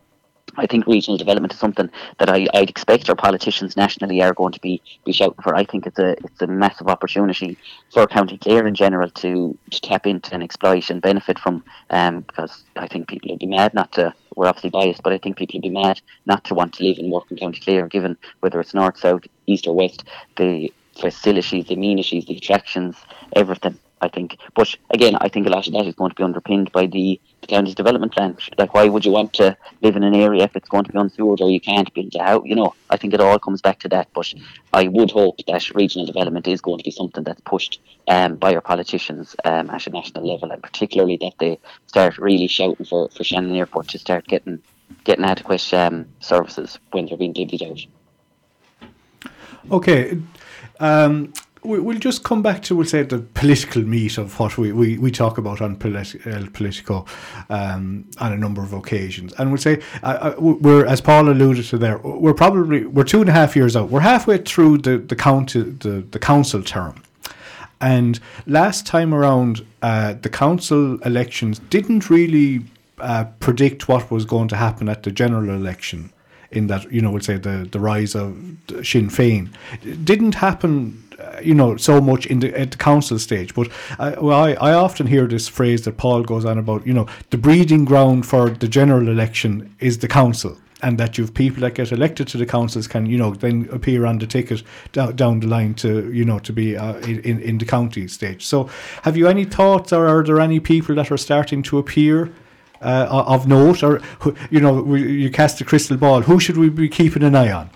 I 0.56 0.66
think 0.66 0.86
regional 0.86 1.18
development 1.18 1.52
is 1.52 1.58
something 1.58 1.90
that 2.18 2.28
I, 2.28 2.46
I'd 2.54 2.70
expect 2.70 3.08
our 3.08 3.16
politicians 3.16 3.76
nationally 3.76 4.22
are 4.22 4.34
going 4.34 4.52
to 4.52 4.60
be, 4.60 4.82
be 5.04 5.12
shouting 5.12 5.42
for. 5.42 5.54
I 5.54 5.64
think 5.64 5.86
it's 5.86 5.98
a 5.98 6.12
it's 6.24 6.42
a 6.42 6.46
massive 6.46 6.88
opportunity 6.88 7.58
for 7.92 8.06
County 8.06 8.38
Clare 8.38 8.66
in 8.66 8.74
general 8.74 9.10
to, 9.10 9.56
to 9.70 9.80
tap 9.80 10.06
into 10.06 10.34
and 10.34 10.42
exploit 10.42 10.90
and 10.90 11.00
benefit 11.02 11.38
from. 11.38 11.64
Um, 11.90 12.20
because 12.20 12.64
I 12.76 12.88
think 12.88 13.08
people 13.08 13.30
would 13.30 13.38
be 13.38 13.46
mad 13.46 13.74
not 13.74 13.92
to. 13.92 14.14
We're 14.34 14.48
obviously 14.48 14.70
biased, 14.70 15.02
but 15.02 15.12
I 15.12 15.18
think 15.18 15.36
people 15.36 15.58
would 15.58 15.62
be 15.62 15.70
mad 15.70 16.00
not 16.26 16.44
to 16.44 16.54
want 16.54 16.74
to 16.74 16.84
live 16.84 16.98
and 16.98 17.10
work 17.10 17.30
in 17.30 17.36
County 17.36 17.60
Clare, 17.60 17.88
given 17.88 18.16
whether 18.40 18.60
it's 18.60 18.74
north, 18.74 18.98
south, 18.98 19.22
east, 19.46 19.66
or 19.66 19.74
west, 19.74 20.04
the 20.36 20.72
facilities, 21.00 21.66
the 21.66 21.74
amenities, 21.74 22.26
the 22.26 22.36
attractions, 22.36 22.96
everything. 23.34 23.78
I 24.00 24.08
think. 24.08 24.36
But 24.54 24.74
again, 24.90 25.16
I 25.20 25.28
think 25.28 25.46
a 25.46 25.50
lot 25.50 25.66
of 25.66 25.72
that 25.72 25.86
is 25.86 25.94
going 25.94 26.10
to 26.10 26.14
be 26.14 26.22
underpinned 26.22 26.70
by 26.72 26.86
the, 26.86 27.20
the 27.40 27.46
county's 27.46 27.74
development 27.74 28.12
plan. 28.12 28.36
Like, 28.58 28.74
why 28.74 28.88
would 28.88 29.04
you 29.04 29.12
want 29.12 29.32
to 29.34 29.56
live 29.80 29.96
in 29.96 30.02
an 30.02 30.14
area 30.14 30.44
if 30.44 30.54
it's 30.54 30.68
going 30.68 30.84
to 30.84 30.92
be 30.92 30.98
unsewered 30.98 31.40
or 31.40 31.50
you 31.50 31.60
can't 31.60 31.92
build 31.94 32.14
a 32.14 32.22
house? 32.22 32.42
You 32.44 32.56
know, 32.56 32.74
I 32.90 32.98
think 32.98 33.14
it 33.14 33.20
all 33.20 33.38
comes 33.38 33.62
back 33.62 33.78
to 33.80 33.88
that. 33.88 34.08
But 34.14 34.32
I 34.72 34.88
would 34.88 35.10
hope 35.10 35.38
that 35.46 35.74
regional 35.74 36.06
development 36.06 36.46
is 36.46 36.60
going 36.60 36.78
to 36.78 36.84
be 36.84 36.90
something 36.90 37.24
that's 37.24 37.40
pushed 37.42 37.80
um, 38.08 38.36
by 38.36 38.54
our 38.54 38.60
politicians 38.60 39.34
um, 39.44 39.70
at 39.70 39.86
a 39.86 39.90
national 39.90 40.26
level, 40.26 40.50
and 40.50 40.62
particularly 40.62 41.16
that 41.18 41.34
they 41.38 41.58
start 41.86 42.18
really 42.18 42.48
shouting 42.48 42.84
for, 42.84 43.08
for 43.08 43.24
Shannon 43.24 43.56
Airport 43.56 43.88
to 43.88 43.98
start 43.98 44.26
getting 44.26 44.62
getting 45.04 45.24
adequate 45.24 45.72
um, 45.74 46.06
services 46.20 46.78
when 46.92 47.06
they're 47.06 47.16
being 47.16 47.34
divvied 47.34 47.70
out. 47.70 47.86
Okay. 49.72 50.20
Um, 50.78 51.32
we'll 51.66 51.98
just 51.98 52.24
come 52.24 52.42
back 52.42 52.62
to, 52.62 52.76
we'll 52.76 52.86
say, 52.86 53.02
the 53.02 53.18
political 53.18 53.82
meat 53.82 54.18
of 54.18 54.38
what 54.38 54.56
we, 54.56 54.72
we, 54.72 54.98
we 54.98 55.10
talk 55.10 55.38
about 55.38 55.60
on 55.60 55.76
politi- 55.76 56.52
Politico 56.52 57.04
um, 57.50 58.08
on 58.18 58.32
a 58.32 58.36
number 58.36 58.62
of 58.62 58.72
occasions. 58.72 59.32
And 59.38 59.50
we'll 59.50 59.58
say, 59.58 59.82
uh, 60.02 60.34
we're, 60.38 60.86
as 60.86 61.00
Paul 61.00 61.28
alluded 61.28 61.64
to 61.66 61.78
there, 61.78 61.98
we're 61.98 62.34
probably, 62.34 62.86
we're 62.86 63.04
two 63.04 63.20
and 63.20 63.28
a 63.28 63.32
half 63.32 63.56
years 63.56 63.76
out. 63.76 63.90
We're 63.90 64.00
halfway 64.00 64.38
through 64.38 64.78
the, 64.78 64.98
the, 64.98 65.16
county, 65.16 65.62
the, 65.62 66.04
the 66.10 66.18
council 66.18 66.62
term. 66.62 67.02
And 67.80 68.18
last 68.46 68.86
time 68.86 69.12
around, 69.12 69.66
uh, 69.82 70.14
the 70.14 70.30
council 70.30 70.98
elections 71.02 71.58
didn't 71.58 72.08
really 72.08 72.64
uh, 72.98 73.24
predict 73.40 73.88
what 73.88 74.10
was 74.10 74.24
going 74.24 74.48
to 74.48 74.56
happen 74.56 74.88
at 74.88 75.02
the 75.02 75.10
general 75.10 75.50
election. 75.50 76.12
In 76.52 76.68
that, 76.68 76.90
you 76.92 77.02
know, 77.02 77.10
we'll 77.10 77.20
say 77.20 77.36
the, 77.36 77.68
the 77.70 77.80
rise 77.80 78.14
of 78.14 78.36
Sinn 78.82 79.10
Féin 79.10 79.52
it 79.82 80.04
didn't 80.04 80.36
happen, 80.36 81.02
you 81.42 81.54
know, 81.54 81.76
so 81.76 82.00
much 82.00 82.26
in 82.26 82.40
the 82.40 82.58
at 82.58 82.70
the 82.72 82.76
council 82.76 83.18
stage. 83.18 83.54
But 83.54 83.68
uh, 83.98 84.16
well, 84.20 84.44
I, 84.44 84.52
I 84.52 84.72
often 84.72 85.06
hear 85.06 85.26
this 85.26 85.48
phrase 85.48 85.82
that 85.82 85.96
Paul 85.96 86.22
goes 86.22 86.44
on 86.44 86.58
about, 86.58 86.86
you 86.86 86.92
know, 86.92 87.06
the 87.30 87.38
breeding 87.38 87.84
ground 87.84 88.26
for 88.26 88.50
the 88.50 88.68
general 88.68 89.08
election 89.08 89.74
is 89.80 89.98
the 89.98 90.08
council 90.08 90.56
and 90.82 90.98
that 90.98 91.16
you've 91.16 91.34
people 91.34 91.62
that 91.62 91.74
get 91.74 91.90
elected 91.92 92.28
to 92.28 92.36
the 92.36 92.46
councils 92.46 92.86
can 92.86 93.06
you 93.06 93.16
know 93.16 93.32
then 93.34 93.68
appear 93.72 94.04
on 94.04 94.18
the 94.18 94.26
ticket 94.26 94.62
down, 94.92 95.16
down 95.16 95.40
the 95.40 95.46
line 95.46 95.74
to 95.74 96.12
you 96.12 96.24
know 96.24 96.38
to 96.38 96.52
be 96.52 96.76
uh, 96.76 96.94
in 96.98 97.40
in 97.40 97.58
the 97.58 97.64
county 97.64 98.06
stage 98.06 98.44
so 98.44 98.68
have 99.02 99.16
you 99.16 99.26
any 99.26 99.44
thoughts 99.44 99.92
or 99.92 100.06
are 100.06 100.22
there 100.22 100.40
any 100.40 100.60
people 100.60 100.94
that 100.94 101.10
are 101.10 101.16
starting 101.16 101.62
to 101.62 101.78
appear 101.78 102.30
uh, 102.82 103.24
of 103.26 103.46
note 103.46 103.82
or 103.82 104.02
you 104.50 104.60
know 104.60 104.94
you 104.94 105.30
cast 105.30 105.60
a 105.60 105.64
crystal 105.64 105.96
ball 105.96 106.20
who 106.20 106.38
should 106.38 106.56
we 106.56 106.68
be 106.68 106.88
keeping 106.88 107.22
an 107.22 107.34
eye 107.34 107.50
on 107.50 107.70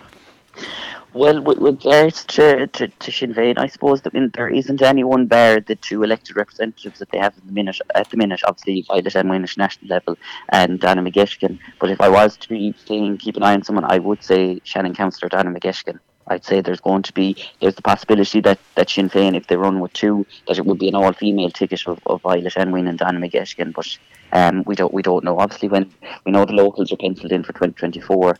Well, 1.13 1.41
with 1.41 1.57
regards 1.57 2.23
to, 2.25 2.67
to, 2.67 2.87
to 2.87 3.11
Sinn 3.11 3.33
Féin, 3.33 3.57
I 3.57 3.67
suppose 3.67 4.01
that 4.03 4.13
there 4.33 4.47
isn't 4.47 4.81
any 4.81 5.03
one 5.03 5.25
bar 5.25 5.59
the 5.59 5.75
two 5.75 6.03
elected 6.03 6.37
representatives 6.37 6.99
that 6.99 7.11
they 7.11 7.17
have 7.17 7.37
at 7.37 7.45
the 7.45 7.51
minute. 7.51 7.81
At 7.93 8.09
the 8.09 8.15
minute, 8.15 8.39
obviously, 8.45 8.85
Violet 8.87 9.15
and 9.15 9.29
Winish 9.29 9.57
national 9.57 9.89
level 9.89 10.17
and 10.49 10.79
Donna 10.79 11.01
McGettigan. 11.01 11.59
But 11.79 11.91
if 11.91 11.99
I 11.99 12.07
was 12.07 12.37
to 12.37 12.47
be 12.47 12.73
saying 12.85 13.17
keep 13.17 13.35
an 13.35 13.43
eye 13.43 13.53
on 13.53 13.63
someone, 13.63 13.83
I 13.83 13.99
would 13.99 14.23
say 14.23 14.61
Shannon 14.63 14.95
Councillor 14.95 15.27
Donna 15.27 15.51
McGettigan. 15.51 15.99
I'd 16.27 16.45
say 16.45 16.61
there's 16.61 16.79
going 16.79 17.01
to 17.01 17.13
be 17.13 17.35
there's 17.59 17.75
the 17.75 17.81
possibility 17.81 18.39
that, 18.41 18.59
that 18.75 18.89
Sinn 18.89 19.09
Féin, 19.09 19.35
if 19.35 19.47
they 19.47 19.57
run 19.57 19.81
with 19.81 19.91
two, 19.91 20.25
that 20.47 20.57
it 20.59 20.65
would 20.65 20.79
be 20.79 20.87
an 20.87 20.95
all 20.95 21.11
female 21.11 21.49
ticket 21.49 21.85
of, 21.87 21.99
of 22.05 22.21
Violet-Anne 22.21 22.71
Wynne 22.71 22.87
and 22.87 22.97
Donna 22.97 23.19
McGettigan. 23.19 23.73
But 23.73 23.97
um, 24.31 24.63
we 24.65 24.75
don't 24.75 24.93
we 24.93 25.01
don't 25.01 25.25
know. 25.25 25.39
Obviously, 25.39 25.67
when 25.67 25.91
we 26.25 26.31
know 26.31 26.45
the 26.45 26.53
locals 26.53 26.93
are 26.93 26.97
penciled 26.97 27.33
in 27.33 27.43
for 27.43 27.51
2024 27.51 28.37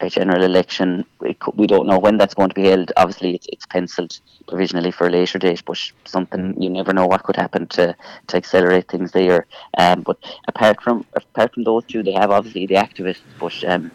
a 0.00 0.08
general 0.08 0.42
election. 0.42 1.04
We, 1.20 1.36
we 1.54 1.66
don't 1.66 1.86
know 1.86 1.98
when 1.98 2.16
that's 2.16 2.34
going 2.34 2.50
to 2.50 2.54
be 2.54 2.68
held. 2.68 2.92
Obviously, 2.96 3.34
it's, 3.34 3.46
it's 3.52 3.66
penciled 3.66 4.20
provisionally 4.46 4.90
for 4.90 5.06
a 5.06 5.10
later 5.10 5.38
date, 5.38 5.62
but 5.66 5.78
something 6.04 6.60
you 6.60 6.70
never 6.70 6.92
know 6.92 7.06
what 7.06 7.24
could 7.24 7.36
happen 7.36 7.66
to, 7.68 7.94
to 8.28 8.36
accelerate 8.36 8.88
things 8.88 9.12
there. 9.12 9.46
Um, 9.76 10.02
but 10.02 10.18
apart 10.46 10.82
from 10.82 11.04
apart 11.14 11.54
from 11.54 11.64
those 11.64 11.84
two, 11.84 12.02
they 12.02 12.12
have 12.12 12.30
obviously 12.30 12.66
the 12.66 12.74
activists, 12.74 13.20
but 13.38 13.64
um, 13.64 13.90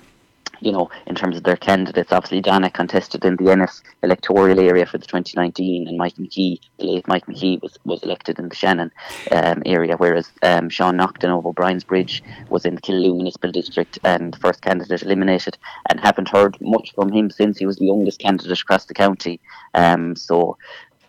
you 0.64 0.72
know, 0.72 0.90
in 1.08 1.16
terms 1.16 1.36
of 1.36 1.44
their 1.44 1.58
candidates. 1.58 2.12
Obviously, 2.12 2.42
Donna 2.42 2.70
contested 2.70 3.26
in 3.26 3.36
the 3.36 3.52
Ennis 3.52 3.84
electoral 4.02 4.60
area 4.60 4.86
for 4.86 4.98
the 4.98 5.06
2019, 5.06 5.88
and 5.88 5.98
Mike 5.98 6.16
McKee, 6.16 6.60
the 6.80 6.86
late 6.86 7.08
Mike 7.08 7.26
McKee, 7.26 7.62
was, 7.62 7.78
was 7.84 8.02
elected 8.04 8.40
in 8.40 8.48
the 8.50 8.56
Shannon 8.56 8.92
um, 9.32 9.62
area, 9.66 9.98
whereas 9.98 10.32
um, 10.42 10.70
Sean 10.70 10.98
Naughton 10.98 11.30
of 11.30 11.46
O'Brien's 11.46 11.84
Bridge 11.84 12.24
was 12.50 12.66
in 12.66 12.76
the 12.76 12.82
Killaloe 12.82 13.16
Municipal 13.16 13.52
District 13.52 14.00
and 14.04 14.36
first 14.38 14.62
candidate 14.62 15.04
eliminated, 15.04 15.58
and 15.90 16.00
haven't 16.00 16.30
heard 16.30 16.58
much 16.62 16.94
from 16.96 17.12
him 17.12 17.30
since 17.30 17.58
he 17.58 17.66
was 17.66 17.78
the 17.78 17.86
youngest 17.86 18.20
candidate 18.20 18.62
across 18.62 18.86
the 18.86 18.94
county. 18.94 19.40
Um, 19.74 20.16
so 20.16 20.58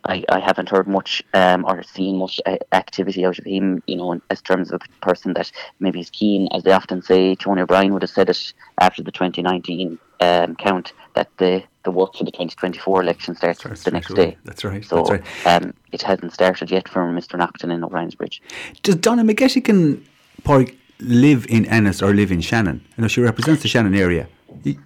I, 0.06 0.24
I 0.28 0.38
haven't 0.38 0.68
heard 0.68 0.86
much 0.86 1.22
um, 1.32 1.64
or 1.64 1.82
seen 1.82 2.18
much 2.18 2.40
uh, 2.46 2.56
activity 2.72 3.24
out 3.24 3.38
of 3.38 3.44
him, 3.44 3.82
you 3.86 3.96
know, 3.96 4.20
as 4.30 4.42
terms 4.42 4.70
of 4.70 4.82
a 4.82 5.04
person 5.04 5.32
that 5.34 5.50
maybe 5.80 6.00
is 6.00 6.10
keen, 6.10 6.48
as 6.52 6.62
they 6.62 6.72
often 6.72 7.02
say. 7.02 7.34
Tony 7.34 7.62
O'Brien 7.62 7.92
would 7.92 8.02
have 8.02 8.10
said 8.10 8.28
it 8.28 8.52
after 8.80 9.02
the 9.02 9.12
2019 9.12 9.98
um, 10.20 10.56
count 10.56 10.92
that 11.14 11.28
the, 11.38 11.62
the 11.84 11.90
work 11.90 12.14
for 12.14 12.24
the 12.24 12.30
2024 12.30 13.02
election 13.02 13.34
starts 13.34 13.62
That's 13.62 13.84
the 13.84 13.90
next 13.92 14.14
day. 14.14 14.36
That's 14.44 14.64
right. 14.64 14.84
So 14.84 14.96
That's 14.96 15.10
right. 15.10 15.62
Um, 15.62 15.74
it 15.92 16.02
hasn't 16.02 16.32
started 16.32 16.70
yet 16.70 16.88
for 16.88 17.02
Mr. 17.10 17.38
Naughton 17.38 17.70
in 17.70 17.82
O'Brien's 17.82 18.14
Bridge. 18.14 18.42
Does 18.82 18.96
Donna 18.96 19.22
McGettigan 19.24 20.04
live 21.00 21.46
in 21.48 21.64
Ennis 21.66 22.02
or 22.02 22.12
live 22.12 22.30
in 22.30 22.40
Shannon? 22.40 22.84
You 22.96 23.02
know, 23.02 23.08
she 23.08 23.20
represents 23.20 23.62
the 23.62 23.68
Shannon 23.68 23.94
area. 23.94 24.28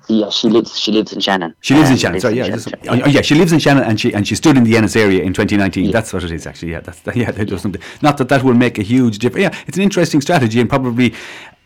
Yeah, 0.08 0.30
she 0.30 0.48
lives. 0.48 0.78
She 0.78 0.92
lives 0.92 1.12
in 1.12 1.20
Shannon. 1.20 1.54
She 1.60 1.74
lives 1.74 1.88
um, 1.88 1.92
in 1.92 1.98
Shannon. 1.98 2.20
Sorry, 2.20 2.36
yeah, 2.36 2.48
just, 2.48 2.74
oh, 2.88 2.94
yeah, 2.94 3.20
she 3.20 3.34
lives 3.34 3.52
in 3.52 3.58
Shannon, 3.58 3.84
and 3.84 4.00
she 4.00 4.12
and 4.12 4.26
she 4.26 4.34
stood 4.34 4.56
in 4.56 4.64
the 4.64 4.76
Ennis 4.76 4.96
area 4.96 5.22
in 5.22 5.32
2019. 5.32 5.84
Yeah. 5.84 5.92
That's 5.92 6.12
what 6.12 6.24
it 6.24 6.32
is, 6.32 6.46
actually. 6.46 6.72
Yeah, 6.72 6.80
that's 6.80 7.00
that, 7.00 7.16
yeah. 7.22 7.30
That 7.30 7.46
does 7.46 7.62
something. 7.62 7.82
Not 8.02 8.18
that 8.18 8.28
that 8.28 8.42
will 8.42 8.54
make 8.54 8.78
a 8.78 8.82
huge 8.82 9.18
difference. 9.18 9.42
Yeah, 9.42 9.62
it's 9.66 9.76
an 9.76 9.82
interesting 9.82 10.20
strategy 10.20 10.60
and 10.60 10.68
probably 10.68 11.14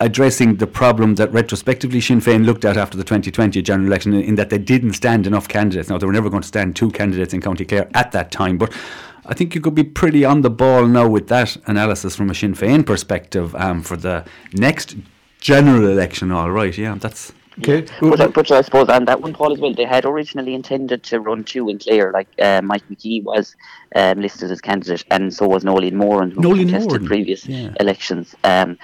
addressing 0.00 0.56
the 0.56 0.66
problem 0.66 1.14
that 1.14 1.32
retrospectively 1.32 2.00
Sinn 2.00 2.21
Féin 2.21 2.44
looked 2.44 2.64
at 2.64 2.76
after 2.76 2.97
the 2.97 3.04
2020 3.04 3.62
general 3.62 3.87
election, 3.87 4.12
in, 4.12 4.23
in 4.23 4.35
that 4.35 4.50
they 4.50 4.59
didn't 4.59 4.94
stand 4.94 5.26
enough 5.26 5.49
candidates. 5.49 5.88
Now 5.88 5.99
they 5.99 6.06
were 6.06 6.12
never 6.12 6.28
going 6.28 6.42
to 6.42 6.49
stand 6.49 6.76
two 6.76 6.90
candidates 6.90 7.32
in 7.32 7.40
County 7.40 7.64
Clare 7.64 7.88
at 7.94 8.12
that 8.12 8.30
time, 8.30 8.59
but. 8.59 8.73
I 9.25 9.35
think 9.35 9.54
you 9.54 9.61
could 9.61 9.76
be 9.76 9.85
pretty 9.85 10.25
on 10.25 10.40
the 10.40 10.50
ball 10.50 10.85
now 10.85 11.06
with 11.06 11.28
that 11.28 11.56
analysis 11.68 12.16
from 12.16 12.28
a 12.30 12.35
Sinn 12.35 12.54
Féin 12.56 12.85
perspective 12.85 13.54
um, 13.54 13.80
for 13.80 13.97
the 13.97 14.25
next 14.52 14.97
general 15.38 15.87
election. 15.87 16.32
All 16.32 16.50
right, 16.50 16.76
yeah, 16.76 16.97
that's 16.99 17.32
Okay. 17.59 17.87
But, 18.00 18.32
but, 18.32 18.50
I 18.50 18.62
suppose 18.62 18.88
on 18.88 19.04
that 19.04 19.21
one, 19.21 19.35
Paul, 19.35 19.52
as 19.52 19.59
well, 19.59 19.75
they 19.75 19.85
had 19.85 20.04
originally 20.04 20.54
intended 20.54 21.02
to 21.04 21.21
run 21.21 21.44
two 21.44 21.68
in 21.68 21.78
Clare, 21.78 22.11
like 22.11 22.28
uh, 22.40 22.62
Mike 22.62 22.82
McKee 22.88 23.23
was 23.23 23.54
um, 23.94 24.21
listed 24.21 24.50
as 24.50 24.61
candidate, 24.61 25.04
and 25.11 25.32
so 25.35 25.47
was 25.47 25.62
Noeleen 25.62 25.92
Moran, 25.92 26.30
who 26.30 26.40
Noeleen 26.40 26.71
contested 26.71 26.92
Moran. 26.92 27.06
previous 27.06 27.47
yeah. 27.47 27.75
elections. 27.78 28.35
Um, 28.44 28.78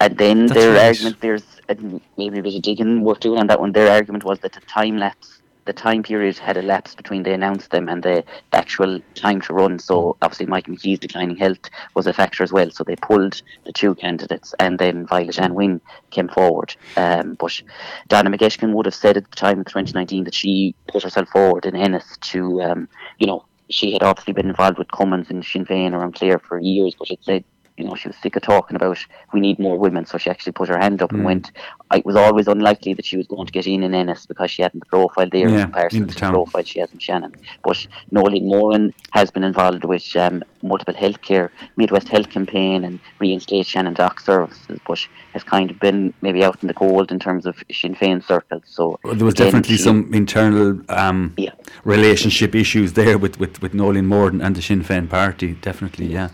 and 0.00 0.18
then 0.18 0.46
That's 0.46 0.60
their 0.60 0.72
right. 0.72 0.86
argument, 0.86 1.20
there's 1.20 1.44
uh, 1.68 1.74
maybe 2.16 2.40
a 2.40 2.42
bit 2.42 2.56
of 2.56 2.62
digging 2.62 3.02
worth 3.02 3.20
doing 3.20 3.38
on 3.38 3.46
that 3.46 3.60
one. 3.60 3.70
Their 3.70 3.92
argument 3.92 4.24
was 4.24 4.40
that 4.40 4.52
the 4.52 4.60
time 4.62 4.96
lapse 4.98 5.41
the 5.64 5.72
time 5.72 6.02
period 6.02 6.38
had 6.38 6.56
elapsed 6.56 6.96
between 6.96 7.22
they 7.22 7.34
announced 7.34 7.70
them 7.70 7.88
and 7.88 8.02
the, 8.02 8.24
actual 8.52 9.00
time 9.14 9.40
to 9.40 9.52
run. 9.52 9.78
So 9.78 10.16
obviously 10.22 10.46
Mike 10.46 10.66
McKee's 10.66 10.98
declining 10.98 11.36
health 11.36 11.70
was 11.94 12.06
a 12.06 12.12
factor 12.12 12.42
as 12.42 12.52
well. 12.52 12.70
So 12.70 12.84
they 12.84 12.96
pulled 12.96 13.42
the 13.64 13.72
two 13.72 13.94
candidates 13.94 14.54
and 14.58 14.78
then 14.78 15.06
Violet-Anne 15.06 15.54
Wynne 15.54 15.80
came 16.10 16.28
forward. 16.28 16.74
Um, 16.96 17.34
but 17.34 17.60
Donna 18.08 18.30
McGettigan 18.30 18.72
would 18.74 18.86
have 18.86 18.94
said 18.94 19.16
at 19.16 19.30
the 19.30 19.36
time 19.36 19.58
in 19.58 19.64
2019 19.64 20.24
that 20.24 20.34
she 20.34 20.74
put 20.88 21.02
herself 21.02 21.28
forward 21.28 21.64
in 21.66 21.76
Ennis 21.76 22.16
to, 22.18 22.62
um, 22.62 22.88
you 23.18 23.26
know, 23.26 23.44
she 23.70 23.92
had 23.92 24.02
obviously 24.02 24.32
been 24.34 24.48
involved 24.48 24.78
with 24.78 24.90
Cummins 24.90 25.30
and 25.30 25.44
Sinn 25.44 25.64
Féin 25.64 25.92
around 25.92 26.14
Clare 26.14 26.38
for 26.38 26.58
years, 26.58 26.94
but 26.98 27.10
it 27.10 27.20
said 27.22 27.44
you 27.76 27.84
know, 27.84 27.94
she 27.94 28.08
was 28.08 28.16
sick 28.18 28.36
of 28.36 28.42
talking 28.42 28.76
about 28.76 28.98
we 29.32 29.40
need 29.40 29.58
more 29.58 29.78
women, 29.78 30.04
so 30.04 30.18
she 30.18 30.30
actually 30.30 30.52
put 30.52 30.68
her 30.68 30.78
hand 30.78 31.02
up 31.02 31.10
mm. 31.10 31.16
and 31.16 31.24
went. 31.24 31.52
It 31.94 32.04
was 32.04 32.16
always 32.16 32.48
unlikely 32.48 32.94
that 32.94 33.04
she 33.04 33.16
was 33.16 33.26
going 33.26 33.46
to 33.46 33.52
get 33.52 33.66
in 33.66 33.82
in 33.82 33.94
Ennis 33.94 34.26
because 34.26 34.50
she 34.50 34.62
hadn't 34.62 34.80
the 34.80 34.86
profile 34.86 35.28
there 35.30 35.48
yeah, 35.48 35.56
in 35.56 35.62
comparison 35.62 36.06
the 36.06 36.12
to 36.12 36.20
the 36.20 36.30
profile 36.30 36.64
she 36.64 36.80
has 36.80 36.92
in 36.92 36.98
Shannon. 36.98 37.34
But 37.64 37.86
Noeleen 38.10 38.44
Moran 38.44 38.94
has 39.12 39.30
been 39.30 39.44
involved 39.44 39.84
with 39.84 40.14
um, 40.16 40.42
multiple 40.62 40.94
healthcare, 40.94 41.50
Midwest 41.76 42.08
Health 42.08 42.30
Campaign, 42.30 42.84
and 42.84 43.00
reinstate 43.18 43.66
Shannon 43.66 43.94
Doc 43.94 44.20
services, 44.20 44.78
but 44.86 45.06
has 45.32 45.42
kind 45.42 45.70
of 45.70 45.80
been 45.80 46.12
maybe 46.20 46.44
out 46.44 46.62
in 46.62 46.68
the 46.68 46.74
cold 46.74 47.10
in 47.10 47.18
terms 47.18 47.46
of 47.46 47.62
Sinn 47.70 47.94
Féin 47.94 48.22
circles. 48.22 48.62
So 48.66 48.98
well, 49.02 49.14
there 49.14 49.24
was 49.24 49.34
again, 49.34 49.46
definitely 49.46 49.76
she, 49.76 49.82
some 49.82 50.12
internal 50.12 50.80
um, 50.88 51.34
yeah. 51.36 51.52
relationship 51.84 52.54
issues 52.54 52.92
there 52.92 53.18
with, 53.18 53.38
with, 53.38 53.62
with 53.62 53.72
Noeleen 53.72 54.06
Moran 54.06 54.40
and 54.40 54.54
the 54.56 54.62
Sinn 54.62 54.84
Féin 54.84 55.08
party. 55.08 55.54
Definitely, 55.54 56.06
yeah. 56.06 56.28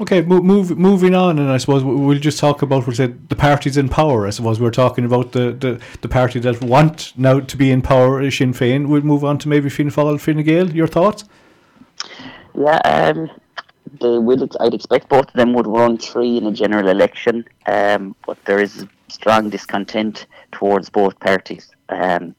Okay, 0.00 0.22
move, 0.22 0.42
move, 0.42 0.78
moving 0.78 1.14
on, 1.14 1.38
and 1.38 1.50
I 1.50 1.58
suppose 1.58 1.84
we'll 1.84 2.18
just 2.18 2.38
talk 2.38 2.62
about 2.62 2.86
we 2.86 2.94
said 2.94 3.28
the 3.28 3.36
parties 3.36 3.76
in 3.76 3.90
power. 3.90 4.26
I 4.26 4.30
suppose 4.30 4.58
we're 4.58 4.70
talking 4.70 5.04
about 5.04 5.32
the, 5.32 5.52
the, 5.52 5.78
the 6.00 6.08
party 6.08 6.38
that 6.40 6.62
want 6.62 7.12
now 7.18 7.40
to 7.40 7.56
be 7.56 7.70
in 7.70 7.82
power, 7.82 8.30
Sinn 8.30 8.54
Féin. 8.54 8.88
We'll 8.88 9.02
move 9.02 9.24
on 9.24 9.36
to 9.40 9.48
maybe 9.50 9.68
Fianna 9.68 9.90
Fáil, 9.90 10.18
Fine 10.18 10.42
Gael. 10.42 10.70
Your 10.70 10.86
thoughts? 10.86 11.24
Yeah, 12.54 12.78
um, 12.78 13.30
they 14.00 14.16
will. 14.16 14.48
I'd 14.60 14.72
expect 14.72 15.10
both 15.10 15.28
of 15.28 15.34
them 15.34 15.52
would 15.52 15.66
run 15.66 15.98
three 15.98 16.38
in 16.38 16.46
a 16.46 16.52
general 16.52 16.88
election, 16.88 17.44
um, 17.66 18.16
but 18.26 18.42
there 18.46 18.58
is 18.58 18.86
strong 19.08 19.50
discontent 19.50 20.26
towards 20.50 20.88
both 20.88 21.20
parties. 21.20 21.70
Um, 21.90 22.34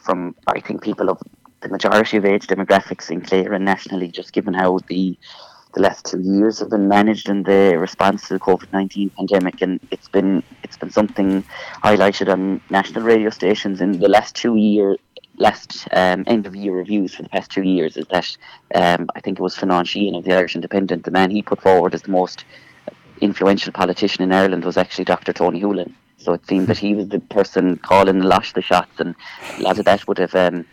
from 0.00 0.36
I 0.46 0.60
think 0.60 0.84
people 0.84 1.10
of 1.10 1.20
the 1.60 1.70
majority 1.70 2.18
of 2.18 2.24
age 2.24 2.46
demographics 2.46 3.10
in 3.10 3.20
Clare 3.20 3.52
and 3.52 3.64
nationally, 3.64 4.12
just 4.12 4.32
given 4.32 4.54
how 4.54 4.78
the 4.86 5.18
the 5.74 5.80
last 5.80 6.06
two 6.06 6.20
years 6.20 6.60
have 6.60 6.70
been 6.70 6.88
managed 6.88 7.28
in 7.28 7.42
the 7.42 7.76
response 7.78 8.28
to 8.28 8.34
the 8.34 8.40
COVID 8.40 8.72
nineteen 8.72 9.10
pandemic, 9.10 9.60
and 9.60 9.80
it's 9.90 10.08
been 10.08 10.42
it's 10.62 10.76
been 10.76 10.90
something 10.90 11.44
highlighted 11.82 12.32
on 12.32 12.60
national 12.70 13.02
radio 13.02 13.30
stations 13.30 13.80
in 13.80 13.98
the 13.98 14.08
last 14.08 14.34
two 14.34 14.56
year 14.56 14.96
last 15.36 15.88
um, 15.92 16.24
end 16.26 16.46
of 16.46 16.54
year 16.54 16.72
reviews 16.72 17.14
for 17.14 17.22
the 17.22 17.28
past 17.28 17.50
two 17.50 17.62
years. 17.62 17.96
Is 17.96 18.06
that 18.06 18.36
um, 18.74 19.08
I 19.14 19.20
think 19.20 19.38
it 19.38 19.42
was 19.42 19.56
Fionnán 19.56 19.84
Sheahan 19.84 20.16
of 20.16 20.24
the 20.24 20.34
Irish 20.34 20.54
Independent, 20.54 21.04
the 21.04 21.10
man 21.10 21.30
he 21.30 21.42
put 21.42 21.60
forward 21.60 21.94
as 21.94 22.02
the 22.02 22.10
most 22.10 22.44
influential 23.20 23.72
politician 23.72 24.22
in 24.22 24.32
Ireland 24.32 24.64
was 24.64 24.76
actually 24.76 25.04
Dr. 25.04 25.32
Tony 25.32 25.60
Holohan. 25.60 25.92
So 26.18 26.32
it 26.32 26.46
seemed 26.46 26.68
that 26.68 26.78
he 26.78 26.94
was 26.94 27.08
the 27.08 27.20
person 27.20 27.76
calling 27.76 28.20
the 28.20 28.26
lot 28.26 28.50
the 28.54 28.62
shots, 28.62 28.98
and 28.98 29.14
a 29.58 29.62
lot 29.62 29.78
of 29.78 29.84
that 29.84 30.08
would 30.08 30.18
have 30.18 30.34
um, 30.34 30.64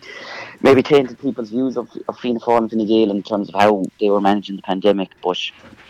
maybe 0.64 0.84
tainted 0.84 1.20
people's 1.20 1.50
views 1.50 1.78
of, 1.78 1.90
of 2.08 2.18
Fianna 2.20 2.40
Fáil 2.40 2.58
and 2.60 2.72
Fine 2.72 2.88
Gael 2.88 3.12
in 3.12 3.24
terms 3.24 3.50
of 3.50 3.56
how 3.56 3.84
they 4.00 4.10
were 4.10 4.22
managing 4.22 4.58
the 4.58 4.62
pandemic. 4.62 5.10
But 5.24 5.38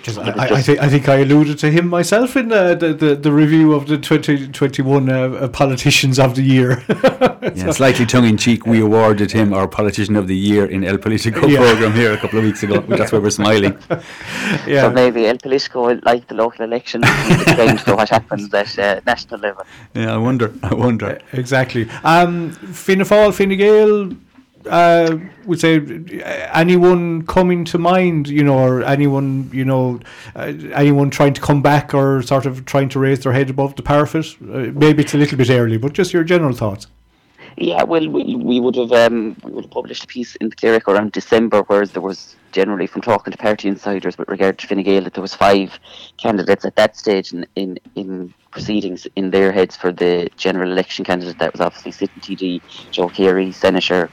I, 0.08 0.56
I, 0.56 0.62
think 0.62 0.80
I 0.80 0.90
think 0.90 1.10
I 1.10 1.18
alluded 1.18 1.60
to 1.60 1.70
him 1.70 1.88
myself 1.88 2.36
in 2.36 2.50
the 2.50 2.76
the, 2.76 2.94
the, 2.94 3.16
the 3.16 3.32
review 3.32 3.74
of 3.74 3.88
the 3.88 3.98
2021 3.98 5.10
uh, 5.10 5.14
uh, 5.14 5.48
politicians 5.50 6.20
of 6.20 6.36
the 6.36 6.42
year. 6.42 6.84
yeah, 6.90 7.72
slightly 7.72 8.06
tongue 8.06 8.26
in 8.26 8.38
cheek, 8.38 8.66
we 8.66 8.82
awarded 8.82 9.32
him 9.32 9.54
our 9.54 9.68
politician 9.68 10.16
of 10.16 10.28
the 10.28 10.36
year 10.36 10.66
in 10.66 10.84
El 10.84 10.98
Politico 10.98 11.46
yeah. 11.48 11.60
program 11.60 11.94
here 11.94 12.14
a 12.14 12.18
couple 12.18 12.40
of 12.40 12.46
weeks 12.46 12.64
ago. 12.64 12.80
That's 12.88 13.12
why 13.12 13.20
we're 13.20 13.30
smiling. 13.30 13.78
yeah. 14.66 14.82
So 14.82 14.92
maybe 14.92 15.28
El 15.28 15.38
Politico, 15.38 16.00
like 16.04 16.28
the 16.28 16.36
local 16.36 16.66
election, 16.66 17.04
change 17.04 17.84
to 17.84 17.96
what 17.96 18.10
happens 18.10 18.54
at 18.54 18.80
uh, 18.80 19.02
national 19.06 19.40
level. 19.40 19.66
Yeah, 19.94 20.14
I 20.14 20.18
wonder. 20.18 20.54
I 20.64 20.74
wonder. 20.74 21.20
exactly. 21.34 21.90
Um, 22.04 22.52
Fianna 22.52 23.04
Fáil, 23.04 23.34
Fine 23.34 23.58
Gael 23.58 24.12
uh, 24.68 25.18
would 25.46 25.60
say 25.60 25.80
anyone 26.54 27.26
coming 27.26 27.66
to 27.66 27.78
mind, 27.78 28.28
you 28.28 28.44
know, 28.44 28.58
or 28.58 28.84
anyone, 28.84 29.50
you 29.54 29.66
know, 29.66 30.00
uh, 30.36 30.54
anyone 30.74 31.10
trying 31.10 31.34
to 31.34 31.42
come 31.42 31.62
back 31.62 31.94
or 31.94 32.22
sort 32.22 32.46
of 32.46 32.66
trying 32.66 32.90
to 32.90 33.00
raise 33.00 33.22
their 33.22 33.34
head 33.34 33.50
above 33.50 33.76
the 33.76 33.84
parapet? 33.84 34.26
Uh, 34.42 34.72
maybe 34.74 35.04
it's 35.04 35.14
a 35.14 35.18
little 35.18 35.38
bit 35.38 35.50
early, 35.50 35.78
but 35.78 35.94
just 35.94 36.14
your 36.14 36.24
general 36.24 36.54
thoughts. 36.54 36.88
Yeah, 37.58 37.84
well, 37.84 38.08
we, 38.08 38.36
we 38.36 38.60
would 38.60 38.76
have 38.76 38.92
um, 38.94 39.36
we 39.44 39.52
would 39.52 39.66
have 39.66 39.72
published 39.72 40.06
a 40.06 40.08
piece 40.08 40.36
in 40.38 40.50
the 40.50 40.56
Clare 40.56 40.76
Echo 40.76 40.94
around 40.94 41.12
December, 41.12 41.62
where 41.64 41.86
there 41.86 42.02
was 42.02 42.36
generally 42.52 42.88
from 42.88 43.02
talking 43.02 43.32
to 43.32 43.38
party 43.38 43.68
insiders 43.68 44.18
with 44.18 44.28
regard 44.30 44.58
to 44.60 44.68
Fine 44.68 44.84
Gael 44.84 45.04
that 45.04 45.14
there 45.14 45.22
was 45.22 45.36
five 45.36 45.80
candidates 46.18 46.66
at 46.66 46.76
that 46.76 46.98
stage 46.98 47.34
in, 47.34 47.46
in, 47.56 47.80
in 47.96 48.34
proceedings 48.52 49.08
in 49.16 49.32
their 49.32 49.52
heads 49.52 49.76
for 49.76 49.92
the 49.92 50.30
general 50.38 50.72
election 50.72 51.06
candidate. 51.06 51.40
That 51.40 51.54
was 51.54 51.62
obviously 51.62 51.92
sitting 51.92 52.22
TD 52.22 52.62
Joe 52.92 53.10
Carey, 53.10 53.52
Senator 53.52 54.10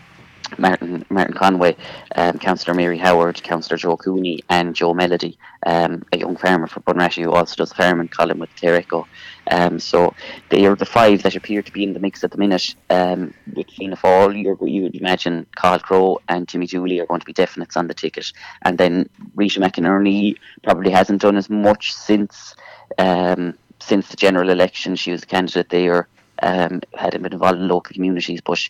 Martin 0.56 1.04
Martin 1.10 1.34
Conway, 1.34 1.76
um, 2.14 2.38
Councillor 2.38 2.74
Mary 2.74 2.98
Howard, 2.98 3.42
Councillor 3.42 3.76
Joe 3.76 3.96
Cooney, 3.96 4.42
and 4.48 4.74
Joe 4.74 4.94
Melody, 4.94 5.38
um, 5.66 6.04
a 6.12 6.18
young 6.18 6.36
farmer 6.36 6.66
from 6.66 6.82
Bunratty 6.84 7.24
who 7.24 7.32
also 7.32 7.56
does 7.56 7.72
farming 7.72 8.08
column 8.08 8.38
with 8.38 8.54
Clare 8.56 8.76
Echo. 8.76 9.06
Um, 9.50 9.78
so 9.78 10.14
they 10.50 10.66
are 10.66 10.76
the 10.76 10.86
five 10.86 11.22
that 11.22 11.36
appear 11.36 11.62
to 11.62 11.72
be 11.72 11.84
in 11.84 11.92
the 11.92 12.00
mix 12.00 12.22
at 12.24 12.30
the 12.30 12.38
minute. 12.38 12.74
Um, 12.90 13.34
with 13.54 13.70
Fianna 13.70 13.96
Fáil, 13.96 14.36
you 14.70 14.82
would 14.82 14.94
imagine 14.94 15.46
Cathal 15.56 15.80
Crowe 15.80 16.20
and 16.28 16.48
Timmy 16.48 16.66
Dooley 16.66 17.00
are 17.00 17.06
going 17.06 17.20
to 17.20 17.26
be 17.26 17.34
definites 17.34 17.76
on 17.76 17.86
the 17.86 17.94
ticket. 17.94 18.32
And 18.62 18.78
then 18.78 19.08
Rita 19.34 19.60
McInerney 19.60 20.36
probably 20.62 20.90
hasn't 20.90 21.22
done 21.22 21.36
as 21.36 21.50
much 21.50 21.92
since 21.92 22.54
um, 22.98 23.54
since 23.80 24.08
the 24.08 24.16
general 24.16 24.50
election. 24.50 24.96
She 24.96 25.12
was 25.12 25.22
a 25.22 25.26
candidate 25.26 25.70
there. 25.70 26.08
Um, 26.40 26.82
hadn't 26.94 27.22
been 27.22 27.32
involved 27.32 27.58
in 27.58 27.66
local 27.66 27.92
communities, 27.92 28.40
but 28.40 28.68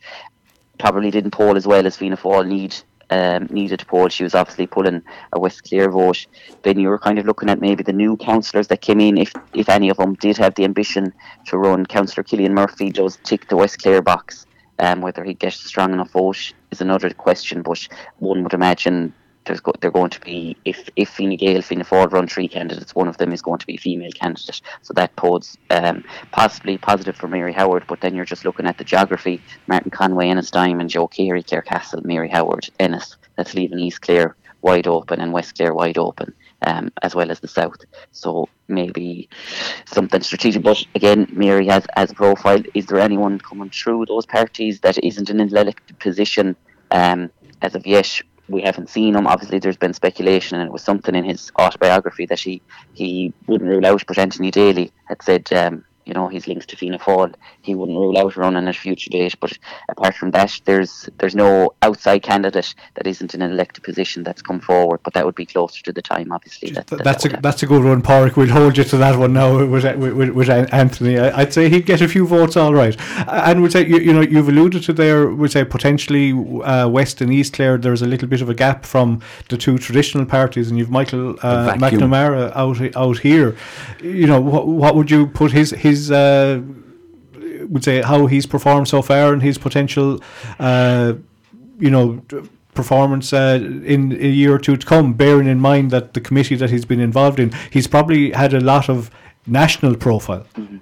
probably 0.78 1.11
didn't 1.11 1.32
poll 1.32 1.56
as 1.56 1.66
well 1.66 1.87
as 1.87 1.97
Fianna 1.97 2.16
Fáil 2.16 2.47
need 2.47 2.75
um, 3.11 3.47
needed 3.50 3.80
to 3.80 3.87
poll. 3.87 4.08
She 4.08 4.23
was 4.23 4.35
obviously 4.35 4.66
pulling 4.66 5.02
a 5.32 5.40
West 5.40 5.64
Clare 5.64 5.90
vote. 5.90 6.26
Then 6.62 6.78
you 6.78 6.88
were 6.88 6.99
kind 6.99 7.18
of 7.18 7.26
looking 7.26 7.49
at 7.49 7.61
maybe 7.61 7.82
the 7.82 7.92
new 7.92 8.16
councillors 8.16 8.68
that 8.68 8.80
came 8.80 9.00
in, 9.00 9.18
if 9.18 9.32
if 9.54 9.68
any 9.68 9.88
of 9.88 9.97
them 9.97 10.14
did 10.14 10.37
have 10.37 10.54
the 10.54 10.64
ambition 10.64 11.12
to 11.47 11.58
run. 11.58 11.87
Councillor 11.87 12.25
Killian 12.25 12.54
Murphy 12.54 12.90
does 12.90 13.18
tick 13.25 13.49
the 13.49 13.56
West 13.56 13.80
Clare 13.82 14.02
box. 14.02 14.44
Um, 14.80 15.00
whether 15.00 15.25
he 15.25 15.35
gets 15.35 15.64
a 15.64 15.66
strong 15.66 15.92
enough 15.92 16.12
vote 16.12 16.52
is 16.70 16.80
another 16.80 17.11
question, 17.11 17.62
but 17.62 17.88
one 18.18 18.44
would 18.44 18.52
imagine 18.52 19.12
there's 19.48 19.60
go- 19.60 19.74
they're 19.80 19.90
going 19.90 20.10
to 20.10 20.20
be 20.20 20.56
if 20.64 20.88
if 20.94 21.08
Fine 21.08 21.36
Gael, 21.36 21.62
Fianna 21.62 21.84
Fáil 21.84 22.12
run 22.12 22.28
three 22.28 22.46
candidates, 22.48 22.94
one 22.94 23.08
of 23.08 23.16
them 23.16 23.32
is 23.32 23.42
going 23.42 23.58
to 23.58 23.66
be 23.66 23.74
a 23.74 23.78
female 23.78 24.12
candidate. 24.12 24.60
So 24.82 24.94
that 24.94 25.16
pods 25.16 25.58
um, 25.70 26.04
possibly 26.30 26.78
positive 26.78 27.16
for 27.16 27.26
Mary 27.26 27.52
Howard. 27.52 27.84
But 27.88 28.00
then 28.00 28.14
you're 28.14 28.24
just 28.24 28.44
looking 28.44 28.66
at 28.66 28.78
the 28.78 28.84
geography: 28.84 29.42
Martin 29.66 29.90
Conway, 29.90 30.28
Ennistymon, 30.28 30.88
Joe 30.88 31.08
Carey, 31.08 31.42
Clarecastle, 31.42 32.04
Mary 32.04 32.28
Howard, 32.28 32.68
Ennis. 32.78 33.16
That's 33.36 33.54
leaving 33.54 33.80
East 33.80 34.02
Clare 34.02 34.36
wide 34.60 34.86
open 34.86 35.20
and 35.20 35.32
West 35.32 35.56
Clare 35.56 35.74
wide 35.74 35.98
open. 35.98 36.32
Um, 36.62 36.90
as 37.02 37.14
well 37.14 37.30
as 37.30 37.38
the 37.38 37.46
south. 37.46 37.84
So 38.10 38.48
maybe 38.66 39.28
something 39.86 40.20
strategic. 40.22 40.64
But 40.64 40.84
again, 40.96 41.28
Mary 41.30 41.68
has 41.68 41.86
as 41.94 42.10
a 42.10 42.14
profile. 42.14 42.60
Is 42.74 42.86
there 42.86 42.98
anyone 42.98 43.38
coming 43.38 43.70
through 43.70 44.06
those 44.06 44.26
parties 44.26 44.80
that 44.80 44.98
isn't 45.04 45.30
in 45.30 45.38
an 45.38 45.56
elected 45.56 45.96
position 46.00 46.56
um, 46.90 47.30
as 47.62 47.76
of 47.76 47.86
yet? 47.86 48.20
We 48.48 48.62
haven't 48.62 48.88
seen 48.88 49.14
him. 49.14 49.26
Obviously, 49.26 49.58
there's 49.58 49.76
been 49.76 49.92
speculation, 49.92 50.58
and 50.58 50.68
it 50.68 50.72
was 50.72 50.82
something 50.82 51.14
in 51.14 51.24
his 51.24 51.52
autobiography 51.58 52.26
that 52.26 52.40
he 52.40 52.62
he 52.94 53.32
wouldn't 53.46 53.70
rule 53.70 53.86
out. 53.86 54.04
But 54.06 54.18
Anthony 54.18 54.50
Daly 54.50 54.92
had 55.06 55.22
said 55.22 55.52
um, 55.52 55.84
you 56.08 56.14
know 56.14 56.28
his 56.28 56.48
links 56.48 56.66
to 56.66 56.76
Fianna 56.76 56.98
Fáil, 56.98 57.34
he 57.60 57.74
wouldn't 57.74 57.98
rule 57.98 58.16
out 58.18 58.36
running 58.36 58.66
at 58.66 58.74
a 58.74 58.78
future 58.78 59.10
date. 59.10 59.36
But 59.38 59.56
apart 59.90 60.14
from 60.14 60.30
that, 60.32 60.58
there's 60.64 61.08
there's 61.18 61.34
no 61.34 61.74
outside 61.82 62.22
candidate 62.22 62.74
that 62.94 63.06
isn't 63.06 63.34
in 63.34 63.42
an 63.42 63.52
elected 63.52 63.84
position 63.84 64.22
that's 64.22 64.42
come 64.42 64.60
forward. 64.60 65.00
But 65.04 65.12
that 65.14 65.26
would 65.26 65.34
be 65.34 65.46
closer 65.46 65.82
to 65.84 65.92
the 65.92 66.02
time, 66.02 66.32
obviously. 66.32 66.70
That, 66.70 66.86
that, 66.88 67.04
that's 67.04 67.24
that 67.24 67.38
a 67.38 67.40
that's 67.42 67.62
a 67.62 67.66
good 67.66 67.84
one, 67.84 68.00
Park. 68.00 68.36
We'll 68.36 68.48
hold 68.48 68.78
you 68.78 68.84
to 68.84 68.96
that 68.96 69.18
one 69.18 69.34
now 69.34 69.64
with 69.66 69.84
with, 69.96 70.30
with 70.30 70.50
Anthony. 70.50 71.18
I'd 71.18 71.52
say 71.52 71.68
he'd 71.68 71.86
get 71.86 72.00
a 72.00 72.08
few 72.08 72.26
votes, 72.26 72.56
all 72.56 72.74
right. 72.74 72.96
And 73.28 73.62
we'd 73.62 73.72
say 73.72 73.86
you, 73.86 73.98
you 73.98 74.12
know 74.14 74.22
you've 74.22 74.48
alluded 74.48 74.82
to 74.84 74.92
there. 74.94 75.28
We'd 75.28 75.52
say 75.52 75.64
potentially 75.64 76.32
uh, 76.62 76.88
West 76.88 77.20
and 77.20 77.32
East 77.32 77.52
Clare. 77.52 77.76
There's 77.76 78.02
a 78.02 78.06
little 78.06 78.28
bit 78.28 78.40
of 78.40 78.48
a 78.48 78.54
gap 78.54 78.86
from 78.86 79.20
the 79.50 79.58
two 79.58 79.76
traditional 79.78 80.24
parties, 80.24 80.70
and 80.70 80.78
you've 80.78 80.90
Michael 80.90 81.36
uh, 81.42 81.74
McNamara 81.74 82.50
out 82.56 82.96
out 82.96 83.18
here. 83.18 83.56
You 84.00 84.26
know 84.26 84.40
what, 84.40 84.66
what 84.66 84.94
would 84.94 85.10
you 85.10 85.26
put 85.26 85.52
his 85.52 85.70
his 85.70 85.97
his 85.98 86.10
uh, 86.10 86.62
would 87.68 87.84
say 87.84 88.02
how 88.02 88.26
he's 88.26 88.46
performed 88.46 88.88
so 88.88 89.02
far 89.02 89.32
and 89.32 89.42
his 89.42 89.58
potential, 89.58 90.20
uh, 90.58 91.14
you 91.78 91.90
know, 91.90 92.22
performance 92.74 93.32
uh, 93.32 93.58
in 93.84 94.12
a 94.12 94.28
year 94.40 94.54
or 94.54 94.58
two 94.58 94.76
to 94.76 94.86
come. 94.86 95.12
Bearing 95.12 95.48
in 95.48 95.60
mind 95.60 95.90
that 95.90 96.14
the 96.14 96.20
committee 96.20 96.56
that 96.56 96.70
he's 96.70 96.84
been 96.84 97.00
involved 97.00 97.38
in, 97.40 97.52
he's 97.70 97.86
probably 97.86 98.30
had 98.30 98.54
a 98.54 98.60
lot 98.60 98.88
of 98.88 99.10
national 99.46 99.96
profile. 99.96 100.46
Mm-hmm. 100.54 100.78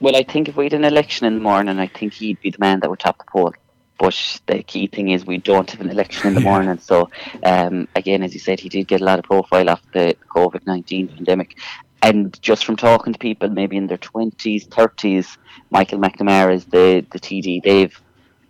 Well, 0.00 0.16
I 0.16 0.22
think 0.22 0.48
if 0.48 0.56
we 0.56 0.64
had 0.64 0.74
an 0.74 0.84
election 0.84 1.26
in 1.26 1.34
the 1.34 1.40
morning, 1.40 1.78
I 1.78 1.86
think 1.86 2.12
he'd 2.14 2.40
be 2.40 2.50
the 2.50 2.58
man 2.58 2.80
that 2.80 2.90
would 2.90 2.98
top 2.98 3.18
the 3.18 3.24
poll. 3.24 3.52
But 3.98 4.40
the 4.46 4.62
key 4.62 4.86
thing 4.86 5.10
is 5.10 5.26
we 5.26 5.36
don't 5.36 5.70
have 5.70 5.80
an 5.80 5.90
election 5.90 6.28
in 6.28 6.34
the 6.34 6.40
yeah. 6.46 6.50
morning. 6.50 6.78
So 6.78 7.10
um, 7.42 7.86
again, 7.94 8.22
as 8.22 8.32
you 8.32 8.40
said, 8.40 8.58
he 8.58 8.70
did 8.70 8.88
get 8.88 9.02
a 9.02 9.04
lot 9.04 9.18
of 9.18 9.26
profile 9.26 9.68
after 9.68 9.90
the 9.92 10.16
COVID 10.34 10.66
nineteen 10.66 11.08
pandemic, 11.08 11.58
and 12.02 12.40
just 12.42 12.64
from 12.64 12.76
talking 12.76 13.12
to 13.12 13.18
people 13.18 13.48
maybe 13.48 13.76
in 13.76 13.86
their 13.86 13.98
20s 13.98 14.68
30s 14.68 15.36
michael 15.70 15.98
mcnamara 15.98 16.54
is 16.54 16.64
the 16.66 17.04
the 17.12 17.18
td 17.18 17.62
they've 17.62 18.00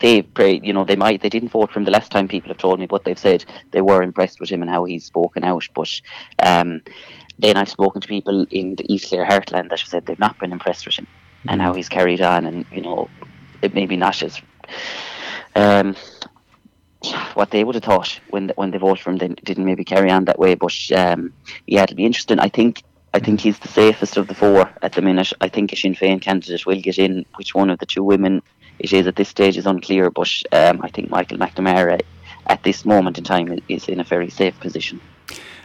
they've 0.01 0.33
prayed 0.35 0.65
you 0.65 0.73
know 0.73 0.85
they 0.85 0.97
might 0.97 1.23
they 1.23 1.29
didn't 1.29 1.51
vote 1.51 1.71
for 1.71 1.79
him 1.79 1.85
the 1.85 1.91
last 1.91 2.11
time 2.11 2.27
people 2.27 2.49
have 2.49 2.59
told 2.59 2.81
me 2.81 2.87
but 2.87 3.05
they've 3.05 3.19
said 3.19 3.45
they 3.71 3.81
were 3.81 4.03
impressed 4.03 4.41
with 4.41 4.49
him 4.49 4.63
and 4.63 4.71
how 4.71 4.85
he's 4.85 5.05
spoken 5.05 5.45
out. 5.45 5.67
But 5.75 6.01
um, 6.43 6.81
then 7.39 7.57
i've 7.57 7.69
spoken 7.69 8.01
to 8.01 8.09
people 8.09 8.47
in 8.51 8.75
the 8.77 8.93
east 8.93 9.09
clare 9.09 9.27
heartland 9.27 9.69
that 9.71 9.81
have 9.81 9.89
said 9.89 10.05
they've 10.05 10.19
not 10.19 10.39
been 10.39 10.53
impressed 10.53 10.87
with 10.87 10.97
him 10.97 11.07
mm-hmm. 11.07 11.51
and 11.51 11.63
how 11.63 11.73
he's 11.73 11.89
carried 11.89 12.21
on 12.21 12.47
and 12.47 12.67
you 12.73 12.83
know 12.83 13.09
it 13.63 13.75
maybe 13.75 13.97
not 13.97 14.23
as 14.23 14.41
um, 15.57 15.97
what 17.35 17.51
they 17.51 17.65
would 17.65 17.75
have 17.75 17.85
thought 17.85 18.21
when 18.31 18.53
when 18.57 18.71
they 18.71 18.79
voted 18.79 19.03
for 19.03 19.11
him 19.11 19.17
they 19.17 19.29
didn't 19.29 19.65
maybe 19.65 19.85
carry 19.85 20.11
on 20.11 20.25
that 20.27 20.39
way. 20.39 20.55
But 20.55 20.77
um, 20.95 21.33
yeah 21.67 21.83
it'll 21.83 21.97
be 21.97 22.05
interesting. 22.05 22.39
I 22.39 22.49
think 22.49 22.83
I 23.13 23.19
think 23.19 23.41
he's 23.41 23.59
the 23.59 23.69
safest 23.69 24.17
of 24.17 24.29
the 24.29 24.35
four 24.35 24.71
at 24.83 24.93
the 24.93 25.03
minute. 25.03 25.33
I 25.41 25.49
think 25.49 25.73
a 25.73 25.77
Sinn 25.77 25.95
Féin 25.95 26.21
candidate 26.21 26.65
will 26.65 26.81
get 26.81 26.99
in. 26.99 27.27
Which 27.37 27.55
one 27.55 27.71
of 27.71 27.79
the 27.79 27.87
two 27.87 28.05
women 28.05 28.43
it 28.79 28.93
is 28.93 29.07
at 29.07 29.17
this 29.17 29.29
stage 29.29 29.57
is 29.57 29.67
unclear, 29.67 30.11
but 30.11 30.31
um, 30.53 30.81
I 30.83 30.89
think 30.89 31.11
Michael 31.11 31.39
McNamara 31.39 32.01
at 32.47 32.63
this 32.63 32.85
moment 32.85 33.19
in 33.19 33.25
time 33.25 33.59
is 33.69 33.89
in 33.89 34.01
a 34.01 34.05
very 34.05 34.31
safe 34.31 34.59
position. 34.61 35.01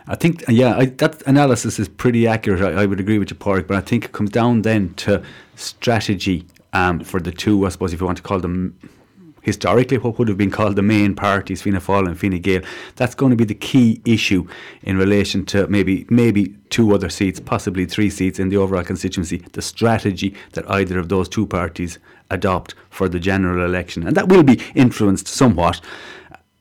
I 0.07 0.15
think, 0.15 0.43
yeah, 0.47 0.77
I, 0.77 0.85
that 0.85 1.23
analysis 1.23 1.79
is 1.79 1.87
pretty 1.87 2.27
accurate. 2.27 2.61
I, 2.61 2.83
I, 2.83 2.85
would 2.85 2.99
agree 2.99 3.17
with 3.17 3.31
you, 3.31 3.35
Park, 3.35 3.67
but 3.67 3.77
I 3.77 3.81
think 3.81 4.05
it 4.05 4.11
comes 4.11 4.29
down 4.29 4.61
then 4.61 4.93
to 4.95 5.23
strategy 5.55 6.45
um, 6.73 6.99
for 6.99 7.19
the 7.19 7.31
two, 7.31 7.65
I 7.65 7.69
suppose, 7.69 7.93
if 7.93 8.01
you 8.01 8.05
want 8.05 8.17
to 8.17 8.23
call 8.23 8.39
them 8.39 8.77
historically 9.45 9.99
what 9.99 10.17
would 10.17 10.27
have 10.27 10.39
been 10.39 10.49
called 10.49 10.75
the 10.75 10.81
main 10.81 11.13
parties, 11.13 11.61
Fianna 11.61 11.79
Fáil 11.79 12.07
and 12.07 12.19
Fine 12.19 12.41
Gael. 12.41 12.63
That's 12.95 13.13
going 13.13 13.29
to 13.29 13.35
be 13.35 13.45
the 13.45 13.53
key 13.53 14.01
issue 14.03 14.47
in 14.81 14.97
relation 14.97 15.45
to 15.45 15.67
maybe 15.67 16.07
maybe 16.09 16.55
two 16.71 16.95
other 16.95 17.09
seats, 17.09 17.39
possibly 17.39 17.85
three 17.85 18.09
seats 18.09 18.39
in 18.39 18.49
the 18.49 18.57
overall 18.57 18.83
constituency. 18.83 19.37
The 19.53 19.61
strategy 19.61 20.33
that 20.53 20.69
either 20.69 20.97
of 20.97 21.09
those 21.09 21.29
two 21.29 21.45
parties 21.45 21.99
adopt 22.31 22.73
for 22.89 23.07
the 23.07 23.19
general 23.19 23.63
election, 23.63 24.07
and 24.07 24.17
that 24.17 24.29
will 24.29 24.41
be 24.41 24.59
influenced 24.73 25.27
somewhat 25.27 25.79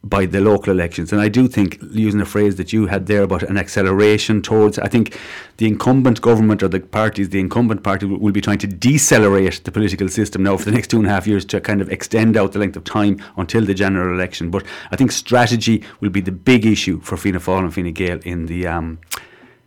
by 0.04 0.26
the 0.26 0.40
local 0.40 0.72
elections. 0.72 1.12
And 1.12 1.20
I 1.20 1.28
do 1.28 1.48
think, 1.48 1.82
using 1.90 2.20
a 2.20 2.26
phrase 2.26 2.56
that 2.56 2.72
you 2.72 2.86
had 2.86 3.06
there 3.06 3.22
about 3.22 3.42
an 3.42 3.56
acceleration 3.56 4.42
towards, 4.42 4.78
I 4.78 4.88
think 4.88 5.18
the 5.56 5.66
incumbent 5.66 6.20
government 6.20 6.62
or 6.62 6.68
the 6.68 6.80
parties, 6.80 7.30
the 7.30 7.40
incumbent 7.40 7.82
party 7.82 8.06
will, 8.06 8.18
will, 8.18 8.32
be 8.32 8.40
trying 8.40 8.58
to 8.58 8.66
decelerate 8.66 9.64
the 9.64 9.72
political 9.72 10.08
system 10.08 10.42
now 10.42 10.56
for 10.56 10.66
the 10.66 10.72
next 10.72 10.88
two 10.88 10.98
and 10.98 11.06
a 11.06 11.10
half 11.10 11.26
years 11.26 11.44
to 11.46 11.60
kind 11.60 11.80
of 11.80 11.90
extend 11.90 12.36
out 12.36 12.52
the 12.52 12.58
length 12.58 12.76
of 12.76 12.84
time 12.84 13.18
until 13.36 13.64
the 13.64 13.74
general 13.74 14.14
election. 14.14 14.50
But 14.50 14.64
I 14.90 14.96
think 14.96 15.10
strategy 15.10 15.82
will 16.00 16.10
be 16.10 16.20
the 16.20 16.32
big 16.32 16.66
issue 16.66 17.00
for 17.00 17.16
Fianna 17.16 17.40
Fáil 17.40 17.60
and 17.60 17.74
Fine 17.74 17.92
Gael 17.92 18.20
in 18.24 18.46
the 18.46 18.66
um, 18.66 18.98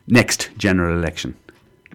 next 0.08 0.50
general 0.58 0.98
election. 0.98 1.36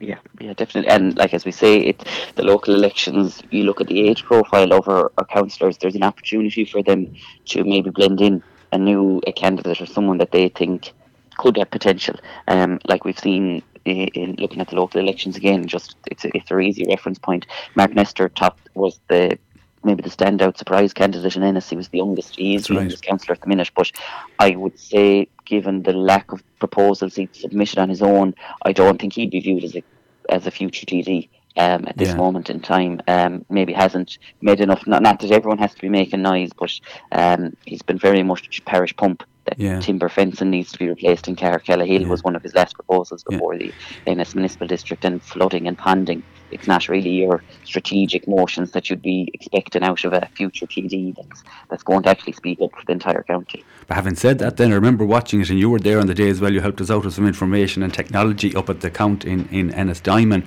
Yeah, 0.03 0.19
yeah, 0.41 0.53
definitely. 0.55 0.91
And 0.91 1.17
like 1.17 1.33
as 1.33 1.45
we 1.45 1.53
say, 1.53 1.79
it 1.79 2.05
the 2.35 2.43
local 2.43 2.75
elections. 2.75 3.41
You 3.51 3.63
look 3.63 3.81
at 3.81 3.87
the 3.87 4.09
age 4.09 4.25
profile 4.25 4.73
of 4.73 4.89
our, 4.89 5.13
our 5.17 5.25
councillors. 5.25 5.79
There's 5.79 5.95
an 5.95 6.03
opportunity 6.03 6.65
for 6.65 6.83
them 6.83 7.15
to 7.47 7.63
maybe 7.63 7.91
blend 7.91 8.21
in 8.21 8.43
a 8.73 8.79
new 8.79 9.23
a 9.29 9.33
candidate 9.33 9.81
or 9.81 9.87
someone 9.87 10.19
that 10.19 10.33
they 10.33 10.49
think 10.49 10.93
could 11.39 11.57
have 11.57 11.71
potential. 11.71 12.17
Um, 12.49 12.81
like 12.89 13.05
we've 13.05 13.19
seen 13.19 13.63
in, 13.85 14.09
in 14.09 14.37
looking 14.41 14.61
at 14.61 14.71
the 14.71 14.77
local 14.77 15.01
elections 15.01 15.37
again. 15.37 15.69
Just 15.69 15.95
it's 16.11 16.25
a, 16.25 16.37
it's 16.37 16.51
a 16.51 16.59
easy 16.59 16.85
reference 16.89 17.21
point. 17.21 17.47
Mark 17.77 17.95
Nestor 17.95 18.29
top 18.29 18.59
was 18.75 18.99
the 19.09 19.39
maybe 19.85 20.03
the 20.03 20.11
standout 20.11 20.57
surprise 20.57 20.93
candidate 20.93 21.37
in 21.37 21.45
Ennis. 21.45 21.71
He 21.71 21.77
was 21.77 21.89
the 21.89 21.99
youngest. 21.99 22.35
He 22.35 22.57
is 22.57 22.67
the 22.67 22.75
right. 22.75 22.81
youngest 22.81 23.05
councillor 23.05 23.35
at 23.35 23.41
the 23.41 23.49
minute. 23.49 23.71
But 23.77 23.93
I 24.41 24.57
would 24.57 24.79
say, 24.81 25.29
given 25.45 25.85
the 25.85 25.93
lack 25.93 26.33
of 26.33 26.43
proposals 26.59 27.15
he'd 27.15 27.35
submitted 27.37 27.79
on 27.79 27.89
his 27.89 28.03
own, 28.03 28.35
I 28.65 28.73
don't 28.73 29.01
think 29.01 29.13
he'd 29.13 29.31
be 29.31 29.41
viewed 29.41 29.65
as 29.65 29.77
a 29.77 29.85
as 30.33 30.47
a 30.47 30.51
future 30.51 30.87
TD. 30.87 31.29
Um, 31.55 31.85
at 31.87 31.99
this 31.99 32.09
yeah. 32.09 32.17
moment 32.17 32.49
in 32.49 32.61
time, 32.61 33.03
um, 33.09 33.45
maybe 33.51 33.75
hasn't 33.75 34.17
made 34.41 34.63
enough. 34.63 34.87
Not, 34.87 35.03
not 35.03 35.21
that 35.21 35.31
everyone 35.31 35.59
has 35.59 35.75
to 35.75 35.81
be 35.83 35.91
making 35.91 36.23
noise, 36.23 36.49
but 36.59 36.73
um, 37.13 37.55
he's 37.67 37.83
been 37.83 37.99
very 37.99 38.23
much 38.23 38.65
parish 38.65 38.97
pump 38.97 39.23
that 39.45 39.59
yeah. 39.59 39.81
timber 39.81 40.09
fencing 40.09 40.51
needs 40.51 40.73
to 40.73 40.79
be 40.79 40.89
replaced 40.89 41.29
in 41.29 41.37
Carrickkellahill 41.37 42.01
yeah. 42.01 42.09
was 42.09 42.23
one 42.23 42.37
of 42.37 42.43
his 42.43 42.55
last 42.55 42.75
proposals 42.75 43.25
before 43.25 43.59
the 43.59 43.73
Ennis 44.07 44.35
Municipal 44.35 44.67
District 44.67 45.05
and 45.05 45.23
flooding 45.23 45.67
and 45.69 45.77
ponding 45.77 46.23
it's 46.53 46.67
not 46.67 46.89
really 46.89 47.11
your 47.11 47.43
strategic 47.65 48.29
motions 48.29 48.73
that 48.73 48.91
you'd 48.91 49.03
be 49.03 49.31
expecting 49.35 49.83
out 49.83 50.05
of 50.05 50.13
a 50.13 50.29
future 50.35 50.67
TD 50.67 51.17
that's 51.17 51.43
that's 51.71 51.83
going 51.83 52.03
to 52.05 52.11
actually 52.11 52.33
speak 52.33 52.61
up 52.61 52.71
for 52.73 52.85
the 52.87 52.93
entire 52.93 53.23
county. 53.23 53.65
But 53.87 53.95
having 53.95 54.15
said 54.15 54.39
that, 54.39 54.57
then 54.57 54.71
I 54.73 54.75
remember 54.75 55.05
watching 55.05 55.41
it, 55.41 55.51
and 55.51 55.59
you 55.59 55.71
were 55.71 55.79
there 55.79 55.99
on 55.99 56.07
the 56.07 56.15
day 56.15 56.29
as 56.29 56.41
well. 56.41 56.53
You 56.53 56.61
helped 56.61 56.81
us 56.81 56.91
out 56.91 57.05
with 57.05 57.15
some 57.15 57.27
information 57.27 57.83
and 57.83 57.93
technology 57.93 58.55
up 58.55 58.71
at 58.71 58.81
the 58.81 58.91
count 58.91 59.25
in 59.25 59.49
in 59.49 59.73
Ennis 59.73 60.01
Diamond. 60.01 60.45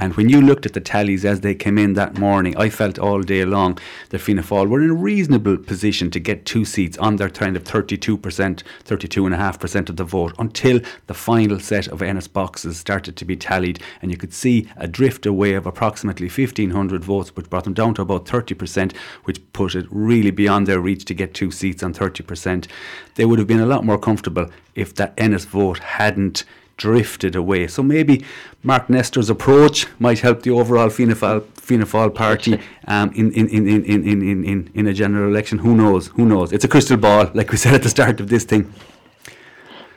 And 0.00 0.14
when 0.14 0.28
you 0.28 0.40
looked 0.40 0.64
at 0.64 0.74
the 0.74 0.80
tallies 0.80 1.24
as 1.24 1.40
they 1.40 1.56
came 1.56 1.76
in 1.76 1.94
that 1.94 2.18
morning, 2.18 2.56
I 2.56 2.70
felt 2.70 3.00
all 3.00 3.20
day 3.20 3.44
long 3.44 3.78
that 4.10 4.20
Fianna 4.20 4.42
Fáil 4.42 4.68
were 4.68 4.80
in 4.80 4.90
a 4.90 4.94
reasonable 4.94 5.56
position 5.56 6.08
to 6.12 6.20
get 6.20 6.46
two 6.46 6.64
seats 6.64 6.96
on 6.98 7.16
their 7.16 7.28
kind 7.28 7.56
of 7.56 7.64
32%, 7.64 8.16
32.5% 8.18 9.88
of 9.88 9.96
the 9.96 10.04
vote 10.04 10.34
until 10.38 10.78
the 11.08 11.14
final 11.14 11.58
set 11.58 11.88
of 11.88 12.00
Ennis 12.00 12.28
boxes 12.28 12.78
started 12.78 13.16
to 13.16 13.24
be 13.24 13.36
tallied. 13.36 13.82
And 14.00 14.12
you 14.12 14.16
could 14.16 14.32
see 14.32 14.68
a 14.76 14.86
drift 14.86 15.26
away 15.26 15.47
of 15.54 15.66
approximately 15.66 16.28
1,500 16.28 17.04
votes, 17.04 17.34
which 17.36 17.48
brought 17.48 17.64
them 17.64 17.74
down 17.74 17.94
to 17.94 18.02
about 18.02 18.26
30%, 18.26 18.94
which 19.24 19.40
put 19.52 19.74
it 19.74 19.86
really 19.90 20.30
beyond 20.30 20.66
their 20.66 20.80
reach 20.80 21.04
to 21.06 21.14
get 21.14 21.34
two 21.34 21.50
seats 21.50 21.82
on 21.82 21.94
30%. 21.94 22.66
They 23.14 23.24
would 23.24 23.38
have 23.38 23.48
been 23.48 23.60
a 23.60 23.66
lot 23.66 23.84
more 23.84 23.98
comfortable 23.98 24.50
if 24.74 24.94
that 24.96 25.14
Ennis 25.16 25.44
vote 25.44 25.78
hadn't 25.78 26.44
drifted 26.78 27.36
away. 27.36 27.66
So 27.66 27.82
maybe 27.82 28.24
Mark 28.62 28.88
Nestor's 28.88 29.28
approach 29.28 29.86
might 29.98 30.20
help 30.20 30.42
the 30.42 30.50
overall 30.50 30.88
Fianna 30.88 31.14
Fáil, 31.14 31.44
Fianna 31.54 31.84
Fáil 31.84 32.14
party 32.14 32.58
um, 32.86 33.12
in, 33.12 33.32
in, 33.32 33.48
in, 33.48 33.68
in, 33.68 33.84
in, 33.84 34.22
in, 34.22 34.44
in, 34.44 34.70
in 34.74 34.86
a 34.86 34.94
general 34.94 35.28
election. 35.30 35.58
Who 35.58 35.76
knows? 35.76 36.06
Who 36.08 36.24
knows? 36.24 36.52
It's 36.52 36.64
a 36.64 36.68
crystal 36.68 36.96
ball, 36.96 37.30
like 37.34 37.50
we 37.50 37.58
said 37.58 37.74
at 37.74 37.82
the 37.82 37.90
start 37.90 38.20
of 38.20 38.28
this 38.28 38.44
thing. 38.44 38.72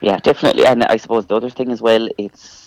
Yeah, 0.02 0.18
definitely. 0.18 0.66
And 0.66 0.82
I 0.82 0.96
suppose 0.96 1.26
the 1.26 1.36
other 1.36 1.48
thing 1.48 1.70
as 1.70 1.80
well, 1.80 2.08
it's 2.18 2.61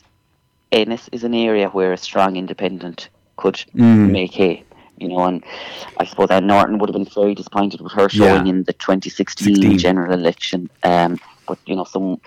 Ennis 0.76 1.10
is 1.12 1.24
an 1.24 1.34
area 1.34 1.70
where 1.70 1.94
a 1.94 1.98
strong 1.98 2.36
independent 2.36 3.10
could 3.38 3.56
mm. 3.76 4.12
make 4.12 4.34
hay. 4.34 4.64
You 4.98 5.10
know, 5.10 5.26
and 5.26 5.44
I 5.98 6.06
suppose 6.06 6.30
Anne 6.30 6.48
Norton 6.48 6.78
would 6.78 6.90
have 6.90 6.94
been 6.94 7.14
very 7.14 7.36
disappointed 7.36 7.82
with 7.82 7.92
her 7.94 8.08
showing 8.08 8.46
yeah. 8.46 8.54
in 8.54 8.64
the 8.64 8.74
2016 8.74 9.56
16. 9.56 9.78
general 9.78 10.14
election. 10.14 10.70
Um, 10.84 11.20
but 11.48 11.60
you 11.66 11.76
know, 11.76 11.84
some 11.84 12.22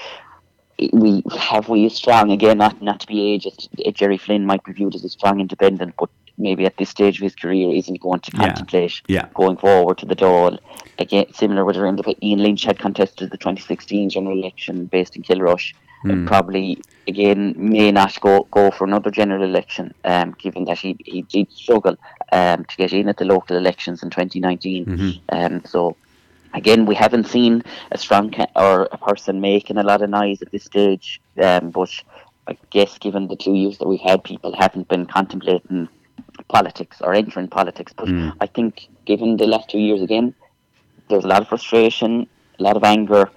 we 0.92 1.22
have 1.36 1.68
we 1.68 1.86
a 1.86 1.90
strong 1.90 2.30
again, 2.30 2.58
not 2.58 2.80
not 2.82 3.00
to 3.00 3.06
be 3.06 3.38
ageist. 3.38 3.68
Jerry 3.94 4.18
Flynn 4.18 4.44
might 4.44 4.62
be 4.64 4.72
viewed 4.72 4.94
as 4.94 5.04
a 5.04 5.08
strong 5.08 5.40
independent, 5.40 5.94
but 5.98 6.10
maybe 6.38 6.64
at 6.64 6.76
this 6.76 6.88
stage 6.88 7.18
of 7.18 7.22
his 7.22 7.34
career 7.34 7.74
isn't 7.74 8.00
going 8.00 8.20
to 8.20 8.30
contemplate 8.30 9.02
yeah. 9.08 9.28
going 9.34 9.56
forward 9.56 9.98
to 9.98 10.06
the 10.06 10.16
Dáil. 10.16 10.58
Again, 10.98 11.26
similar 11.32 11.64
with 11.64 11.76
Ian 12.22 12.42
Lynch 12.42 12.64
had 12.64 12.78
contested 12.78 13.30
the 13.30 13.36
2016 13.36 14.10
general 14.10 14.38
election 14.38 14.86
based 14.86 15.16
in 15.16 15.22
Kilrush. 15.22 15.74
Mm. 16.04 16.12
And 16.12 16.28
probably 16.28 16.80
again 17.08 17.54
may 17.56 17.90
not 17.90 18.20
go 18.20 18.46
go 18.52 18.70
for 18.70 18.84
another 18.84 19.10
general 19.10 19.42
election, 19.42 19.92
um, 20.04 20.36
given 20.38 20.64
that 20.66 20.78
he 20.78 20.96
he 21.04 21.22
did 21.22 21.50
struggle 21.50 21.96
um, 22.30 22.64
to 22.66 22.76
get 22.76 22.92
in 22.92 23.08
at 23.08 23.16
the 23.16 23.24
local 23.24 23.56
elections 23.56 24.04
in 24.04 24.10
2019. 24.10 24.86
Mm-hmm. 24.86 25.36
Um, 25.36 25.64
so 25.64 25.96
again, 26.54 26.86
we 26.86 26.94
haven't 26.94 27.26
seen 27.26 27.64
a 27.90 27.98
strong 27.98 28.30
ca- 28.30 28.46
or 28.54 28.88
a 28.92 28.98
person 28.98 29.40
making 29.40 29.76
a 29.76 29.82
lot 29.82 30.02
of 30.02 30.10
noise 30.10 30.40
at 30.40 30.52
this 30.52 30.64
stage. 30.64 31.20
Um, 31.42 31.70
but 31.70 31.90
I 32.46 32.56
guess, 32.70 32.98
given 32.98 33.28
the 33.28 33.36
two 33.36 33.54
years 33.54 33.78
that 33.78 33.88
we've 33.88 34.00
had, 34.00 34.24
people 34.24 34.54
haven't 34.56 34.88
been 34.88 35.06
contemplating 35.06 35.88
politics 36.48 37.00
or 37.00 37.14
entering 37.14 37.48
politics. 37.48 37.92
But 37.96 38.08
mm. 38.08 38.34
I 38.40 38.46
think, 38.46 38.88
given 39.06 39.36
the 39.36 39.46
last 39.46 39.68
two 39.68 39.78
years 39.78 40.02
again, 40.02 40.34
there's 41.08 41.24
a 41.24 41.28
lot 41.28 41.42
of 41.42 41.48
frustration, 41.48 42.28
a 42.58 42.62
lot 42.62 42.76
of 42.76 42.84
anger, 42.84 43.30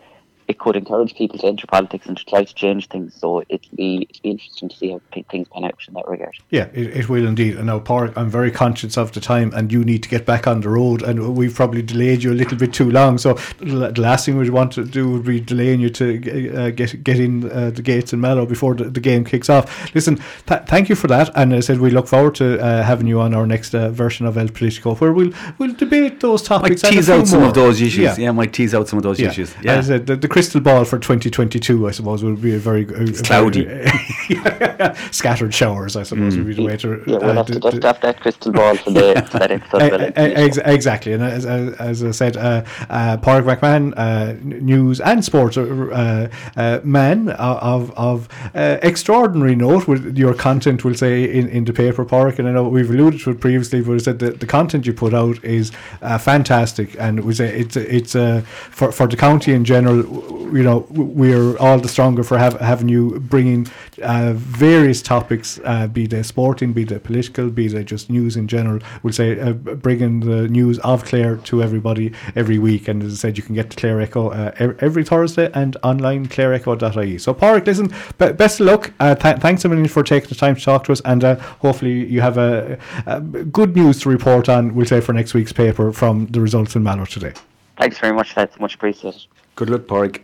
it 0.48 0.60
could 0.60 0.76
encourage 0.76 1.16
people 1.16 1.40
to 1.40 1.48
enter 1.48 1.68
politics 1.68 2.06
and 2.08 2.18
to 2.18 2.26
try 2.26 2.44
to 2.44 2.54
change 2.54 2.88
things. 2.88 3.16
So 3.16 3.44
it'll 3.50 3.76
be 3.76 4.08
it'll 4.10 4.22
be 4.22 4.32
interesting 4.32 4.70
to 4.70 4.76
see 4.76 4.92
how 4.92 5.02
things 5.30 5.48
pan 5.50 5.66
out 5.66 5.80
in 5.88 5.94
that 5.94 6.08
regard. 6.08 6.36
Yeah, 6.50 6.68
it, 6.74 6.98
it 6.98 7.10
will 7.10 7.26
indeed. 7.26 7.58
And 7.58 7.68
now, 7.68 7.80
Park, 7.80 8.14
I'm 8.16 8.30
very 8.30 8.52
conscious 8.52 8.98
of 8.98 9.12
the 9.12 9.20
time, 9.20 9.54
and 9.54 9.72
you 9.72 9.84
need 9.84 10.04
to 10.04 10.10
get 10.10 10.26
back 10.26 10.48
on 10.48 10.62
the 10.62 10.70
road, 10.70 11.02
and 11.02 11.36
we've 11.36 11.54
probably 11.54 11.82
delayed 11.82 12.24
you 12.24 12.32
a 12.32 12.34
little 12.42 12.58
bit 12.58 12.74
too 12.74 12.90
long. 12.90 13.18
So 13.18 13.34
the 13.60 13.94
last 13.98 14.26
thing 14.26 14.38
we'd 14.38 14.50
want 14.50 14.74
to 14.74 14.86
do 14.86 15.10
would 15.12 15.26
be 15.26 15.40
delaying 15.40 15.80
you 15.80 15.90
to 15.92 16.56
uh, 16.56 16.70
get 16.72 17.04
get 17.04 17.20
in 17.20 17.50
uh, 17.52 17.72
the 17.72 17.82
gates 17.82 18.14
in 18.14 18.22
Mallow 18.22 18.46
before 18.46 18.76
the, 18.76 18.86
the 18.86 19.00
game 19.00 19.24
kicks 19.24 19.50
off. 19.50 19.94
Listen, 19.96 20.20
th- 20.48 20.62
thank 20.68 20.90
you 20.90 20.96
for 20.96 21.08
that, 21.08 21.30
and 21.36 21.54
I 21.54 21.60
said 21.60 21.80
we 21.80 21.92
look 21.92 22.08
forward 22.08 22.36
to 22.36 22.60
uh, 22.60 22.84
having 22.84 23.08
you 23.08 23.20
on 23.20 23.34
our 23.34 23.46
next 23.46 23.74
uh, 23.74 23.90
version 23.90 24.26
of 24.26 24.38
El 24.38 24.50
Politico, 24.50 24.96
where 24.96 25.14
we'll 25.14 25.32
we'll 25.58 25.74
debate 25.74 26.20
those 26.20 26.42
topics. 26.42 26.84
Might 26.84 26.92
tease 26.92 27.10
out 27.10 27.28
some 27.28 27.40
more. 27.40 27.50
of 27.50 27.56
those 27.56 27.82
issues. 27.82 28.18
Yeah. 28.18 28.26
yeah, 28.26 28.32
might 28.32 28.54
tease 28.54 28.74
out 28.74 28.88
some 28.88 28.98
of 28.98 29.04
those 29.04 29.20
yeah. 29.20 29.30
issues. 29.30 29.56
Yeah, 29.62 29.74
As 29.74 29.90
I 29.90 29.94
said, 29.94 30.08
the, 30.08 30.16
the 30.16 30.28
crystal 30.32 30.62
ball 30.62 30.86
for 30.86 30.98
2022, 30.98 31.90
I 31.90 31.92
suppose, 31.92 32.24
would 32.24 32.42
be 32.42 32.56
a 32.56 32.58
very 32.58 32.84
a 32.84 33.12
cloudy, 33.22 33.66
scattered 35.12 35.54
showers. 35.54 35.98
I 35.98 36.04
suppose 36.04 36.34
mm. 36.34 36.38
would 36.38 36.48
be 36.48 36.54
the 36.54 36.64
way 36.64 36.78
to. 36.78 37.04
Yeah, 37.06 37.18
we'll 37.18 37.32
uh, 37.32 37.34
have 37.34 37.48
to 37.48 37.60
just 37.60 37.84
have 37.84 38.00
that 38.00 38.22
crystal 38.22 38.54
ball 38.54 38.78
for 38.78 38.92
the 38.92 39.14
that 39.34 39.52
episode. 39.52 40.14
Ex- 40.16 40.58
exactly, 40.58 41.12
and 41.12 41.22
as, 41.22 41.46
as 41.46 42.04
I 42.04 42.12
said, 42.12 42.38
uh, 42.38 42.64
uh, 42.90 43.18
Park 43.18 43.44
McMahon, 43.44 43.94
uh, 43.98 44.34
news 44.42 45.02
and 45.02 45.24
sports 45.24 45.58
uh, 45.58 46.30
uh, 46.56 46.80
man 46.84 47.30
of 47.32 47.92
of 47.92 48.30
uh, 48.56 48.78
extraordinary 48.82 49.56
note. 49.56 49.86
With 49.86 50.18
your 50.18 50.34
content, 50.34 50.86
will 50.86 50.96
say 50.96 51.26
in, 51.26 51.50
in 51.50 51.66
the 51.66 51.74
paper, 51.74 52.06
Park, 52.06 52.40
and 52.40 52.48
I 52.48 52.52
know 52.54 52.70
we've 52.70 52.90
alluded 52.90 53.20
to 53.22 53.32
it 53.32 53.42
previously, 53.42 53.82
but 53.82 54.02
said 54.02 54.20
that 54.20 54.40
the 54.40 54.48
content 54.48 54.86
you 54.88 54.94
put 54.94 55.14
out 55.14 55.44
is 55.44 55.72
fantastic, 56.20 56.96
and 56.98 57.26
we 57.26 57.34
say 57.34 57.50
it's 57.54 57.76
it's 57.76 58.14
for 58.14 58.94
for 58.94 59.08
the 59.08 59.18
county 59.18 59.52
in 59.52 59.66
general 59.66 60.21
you 60.52 60.64
know 60.64 60.86
we're 60.90 61.58
all 61.58 61.80
the 61.80 61.88
stronger 61.88 62.24
for 62.24 62.38
have, 62.38 62.60
having 62.60 62.90
you 62.90 63.20
bringing 63.20 63.68
uh, 64.04 64.34
various 64.34 65.02
topics, 65.02 65.60
uh, 65.64 65.88
be 65.88 66.08
they 66.08 66.24
sporting, 66.24 66.74
be 66.74 66.84
they 66.84 67.00
political, 67.00 67.50
be 67.50 67.68
they 67.68 67.84
just 67.84 68.10
news 68.10 68.36
in 68.36 68.48
general. 68.48 68.80
We'll 69.04 69.14
say 69.14 69.40
uh, 69.40 69.54
bringing 69.54 70.22
the 70.22 70.48
news 70.48 70.80
of 70.80 71.06
Clare 71.06 71.38
to 71.38 71.64
everybody 71.64 72.14
every 72.36 72.60
week. 72.60 72.88
And 72.88 73.04
as 73.04 73.14
I 73.14 73.16
said, 73.16 73.38
you 73.38 73.44
can 73.44 73.56
get 73.56 73.70
the 73.70 73.76
Clare 73.76 74.02
Echo 74.02 74.30
uh, 74.30 74.52
every 74.80 75.04
Thursday 75.04 75.50
and 75.54 75.78
online 75.84 76.28
clareecho.ie. 76.28 77.18
So, 77.18 77.34
Park, 77.34 77.66
listen, 77.66 77.94
b- 78.18 78.32
best 78.34 78.60
of 78.60 78.68
luck. 78.68 78.94
Uh, 79.00 79.16
th- 79.16 79.38
thanks 79.38 79.66
a 79.66 79.70
million 79.70 79.88
for 79.88 80.04
taking 80.04 80.30
the 80.30 80.36
time 80.36 80.56
to 80.56 80.62
talk 80.62 80.84
to 80.86 80.92
us, 80.92 81.02
and 81.06 81.24
uh, 81.24 81.36
hopefully 81.36 82.06
you 82.06 82.22
have 82.22 82.38
a, 82.38 82.78
a 83.06 83.22
good 83.22 83.76
news 83.76 84.02
to 84.02 84.10
report 84.10 84.50
on. 84.50 84.76
We'll 84.76 84.86
say 84.86 85.02
for 85.02 85.14
next 85.14 85.34
week's 85.34 85.54
paper 85.54 85.92
from 85.92 86.28
the 86.28 86.42
results 86.42 86.76
in 86.76 86.84
Mallow 86.84 87.06
today. 87.06 87.34
Thanks 87.78 87.98
very 87.98 88.14
much. 88.14 88.36
That's 88.36 88.60
much 88.60 88.76
appreciated. 88.76 89.26
Good 89.62 89.70
luck, 89.70 89.86
Park. 89.88 90.22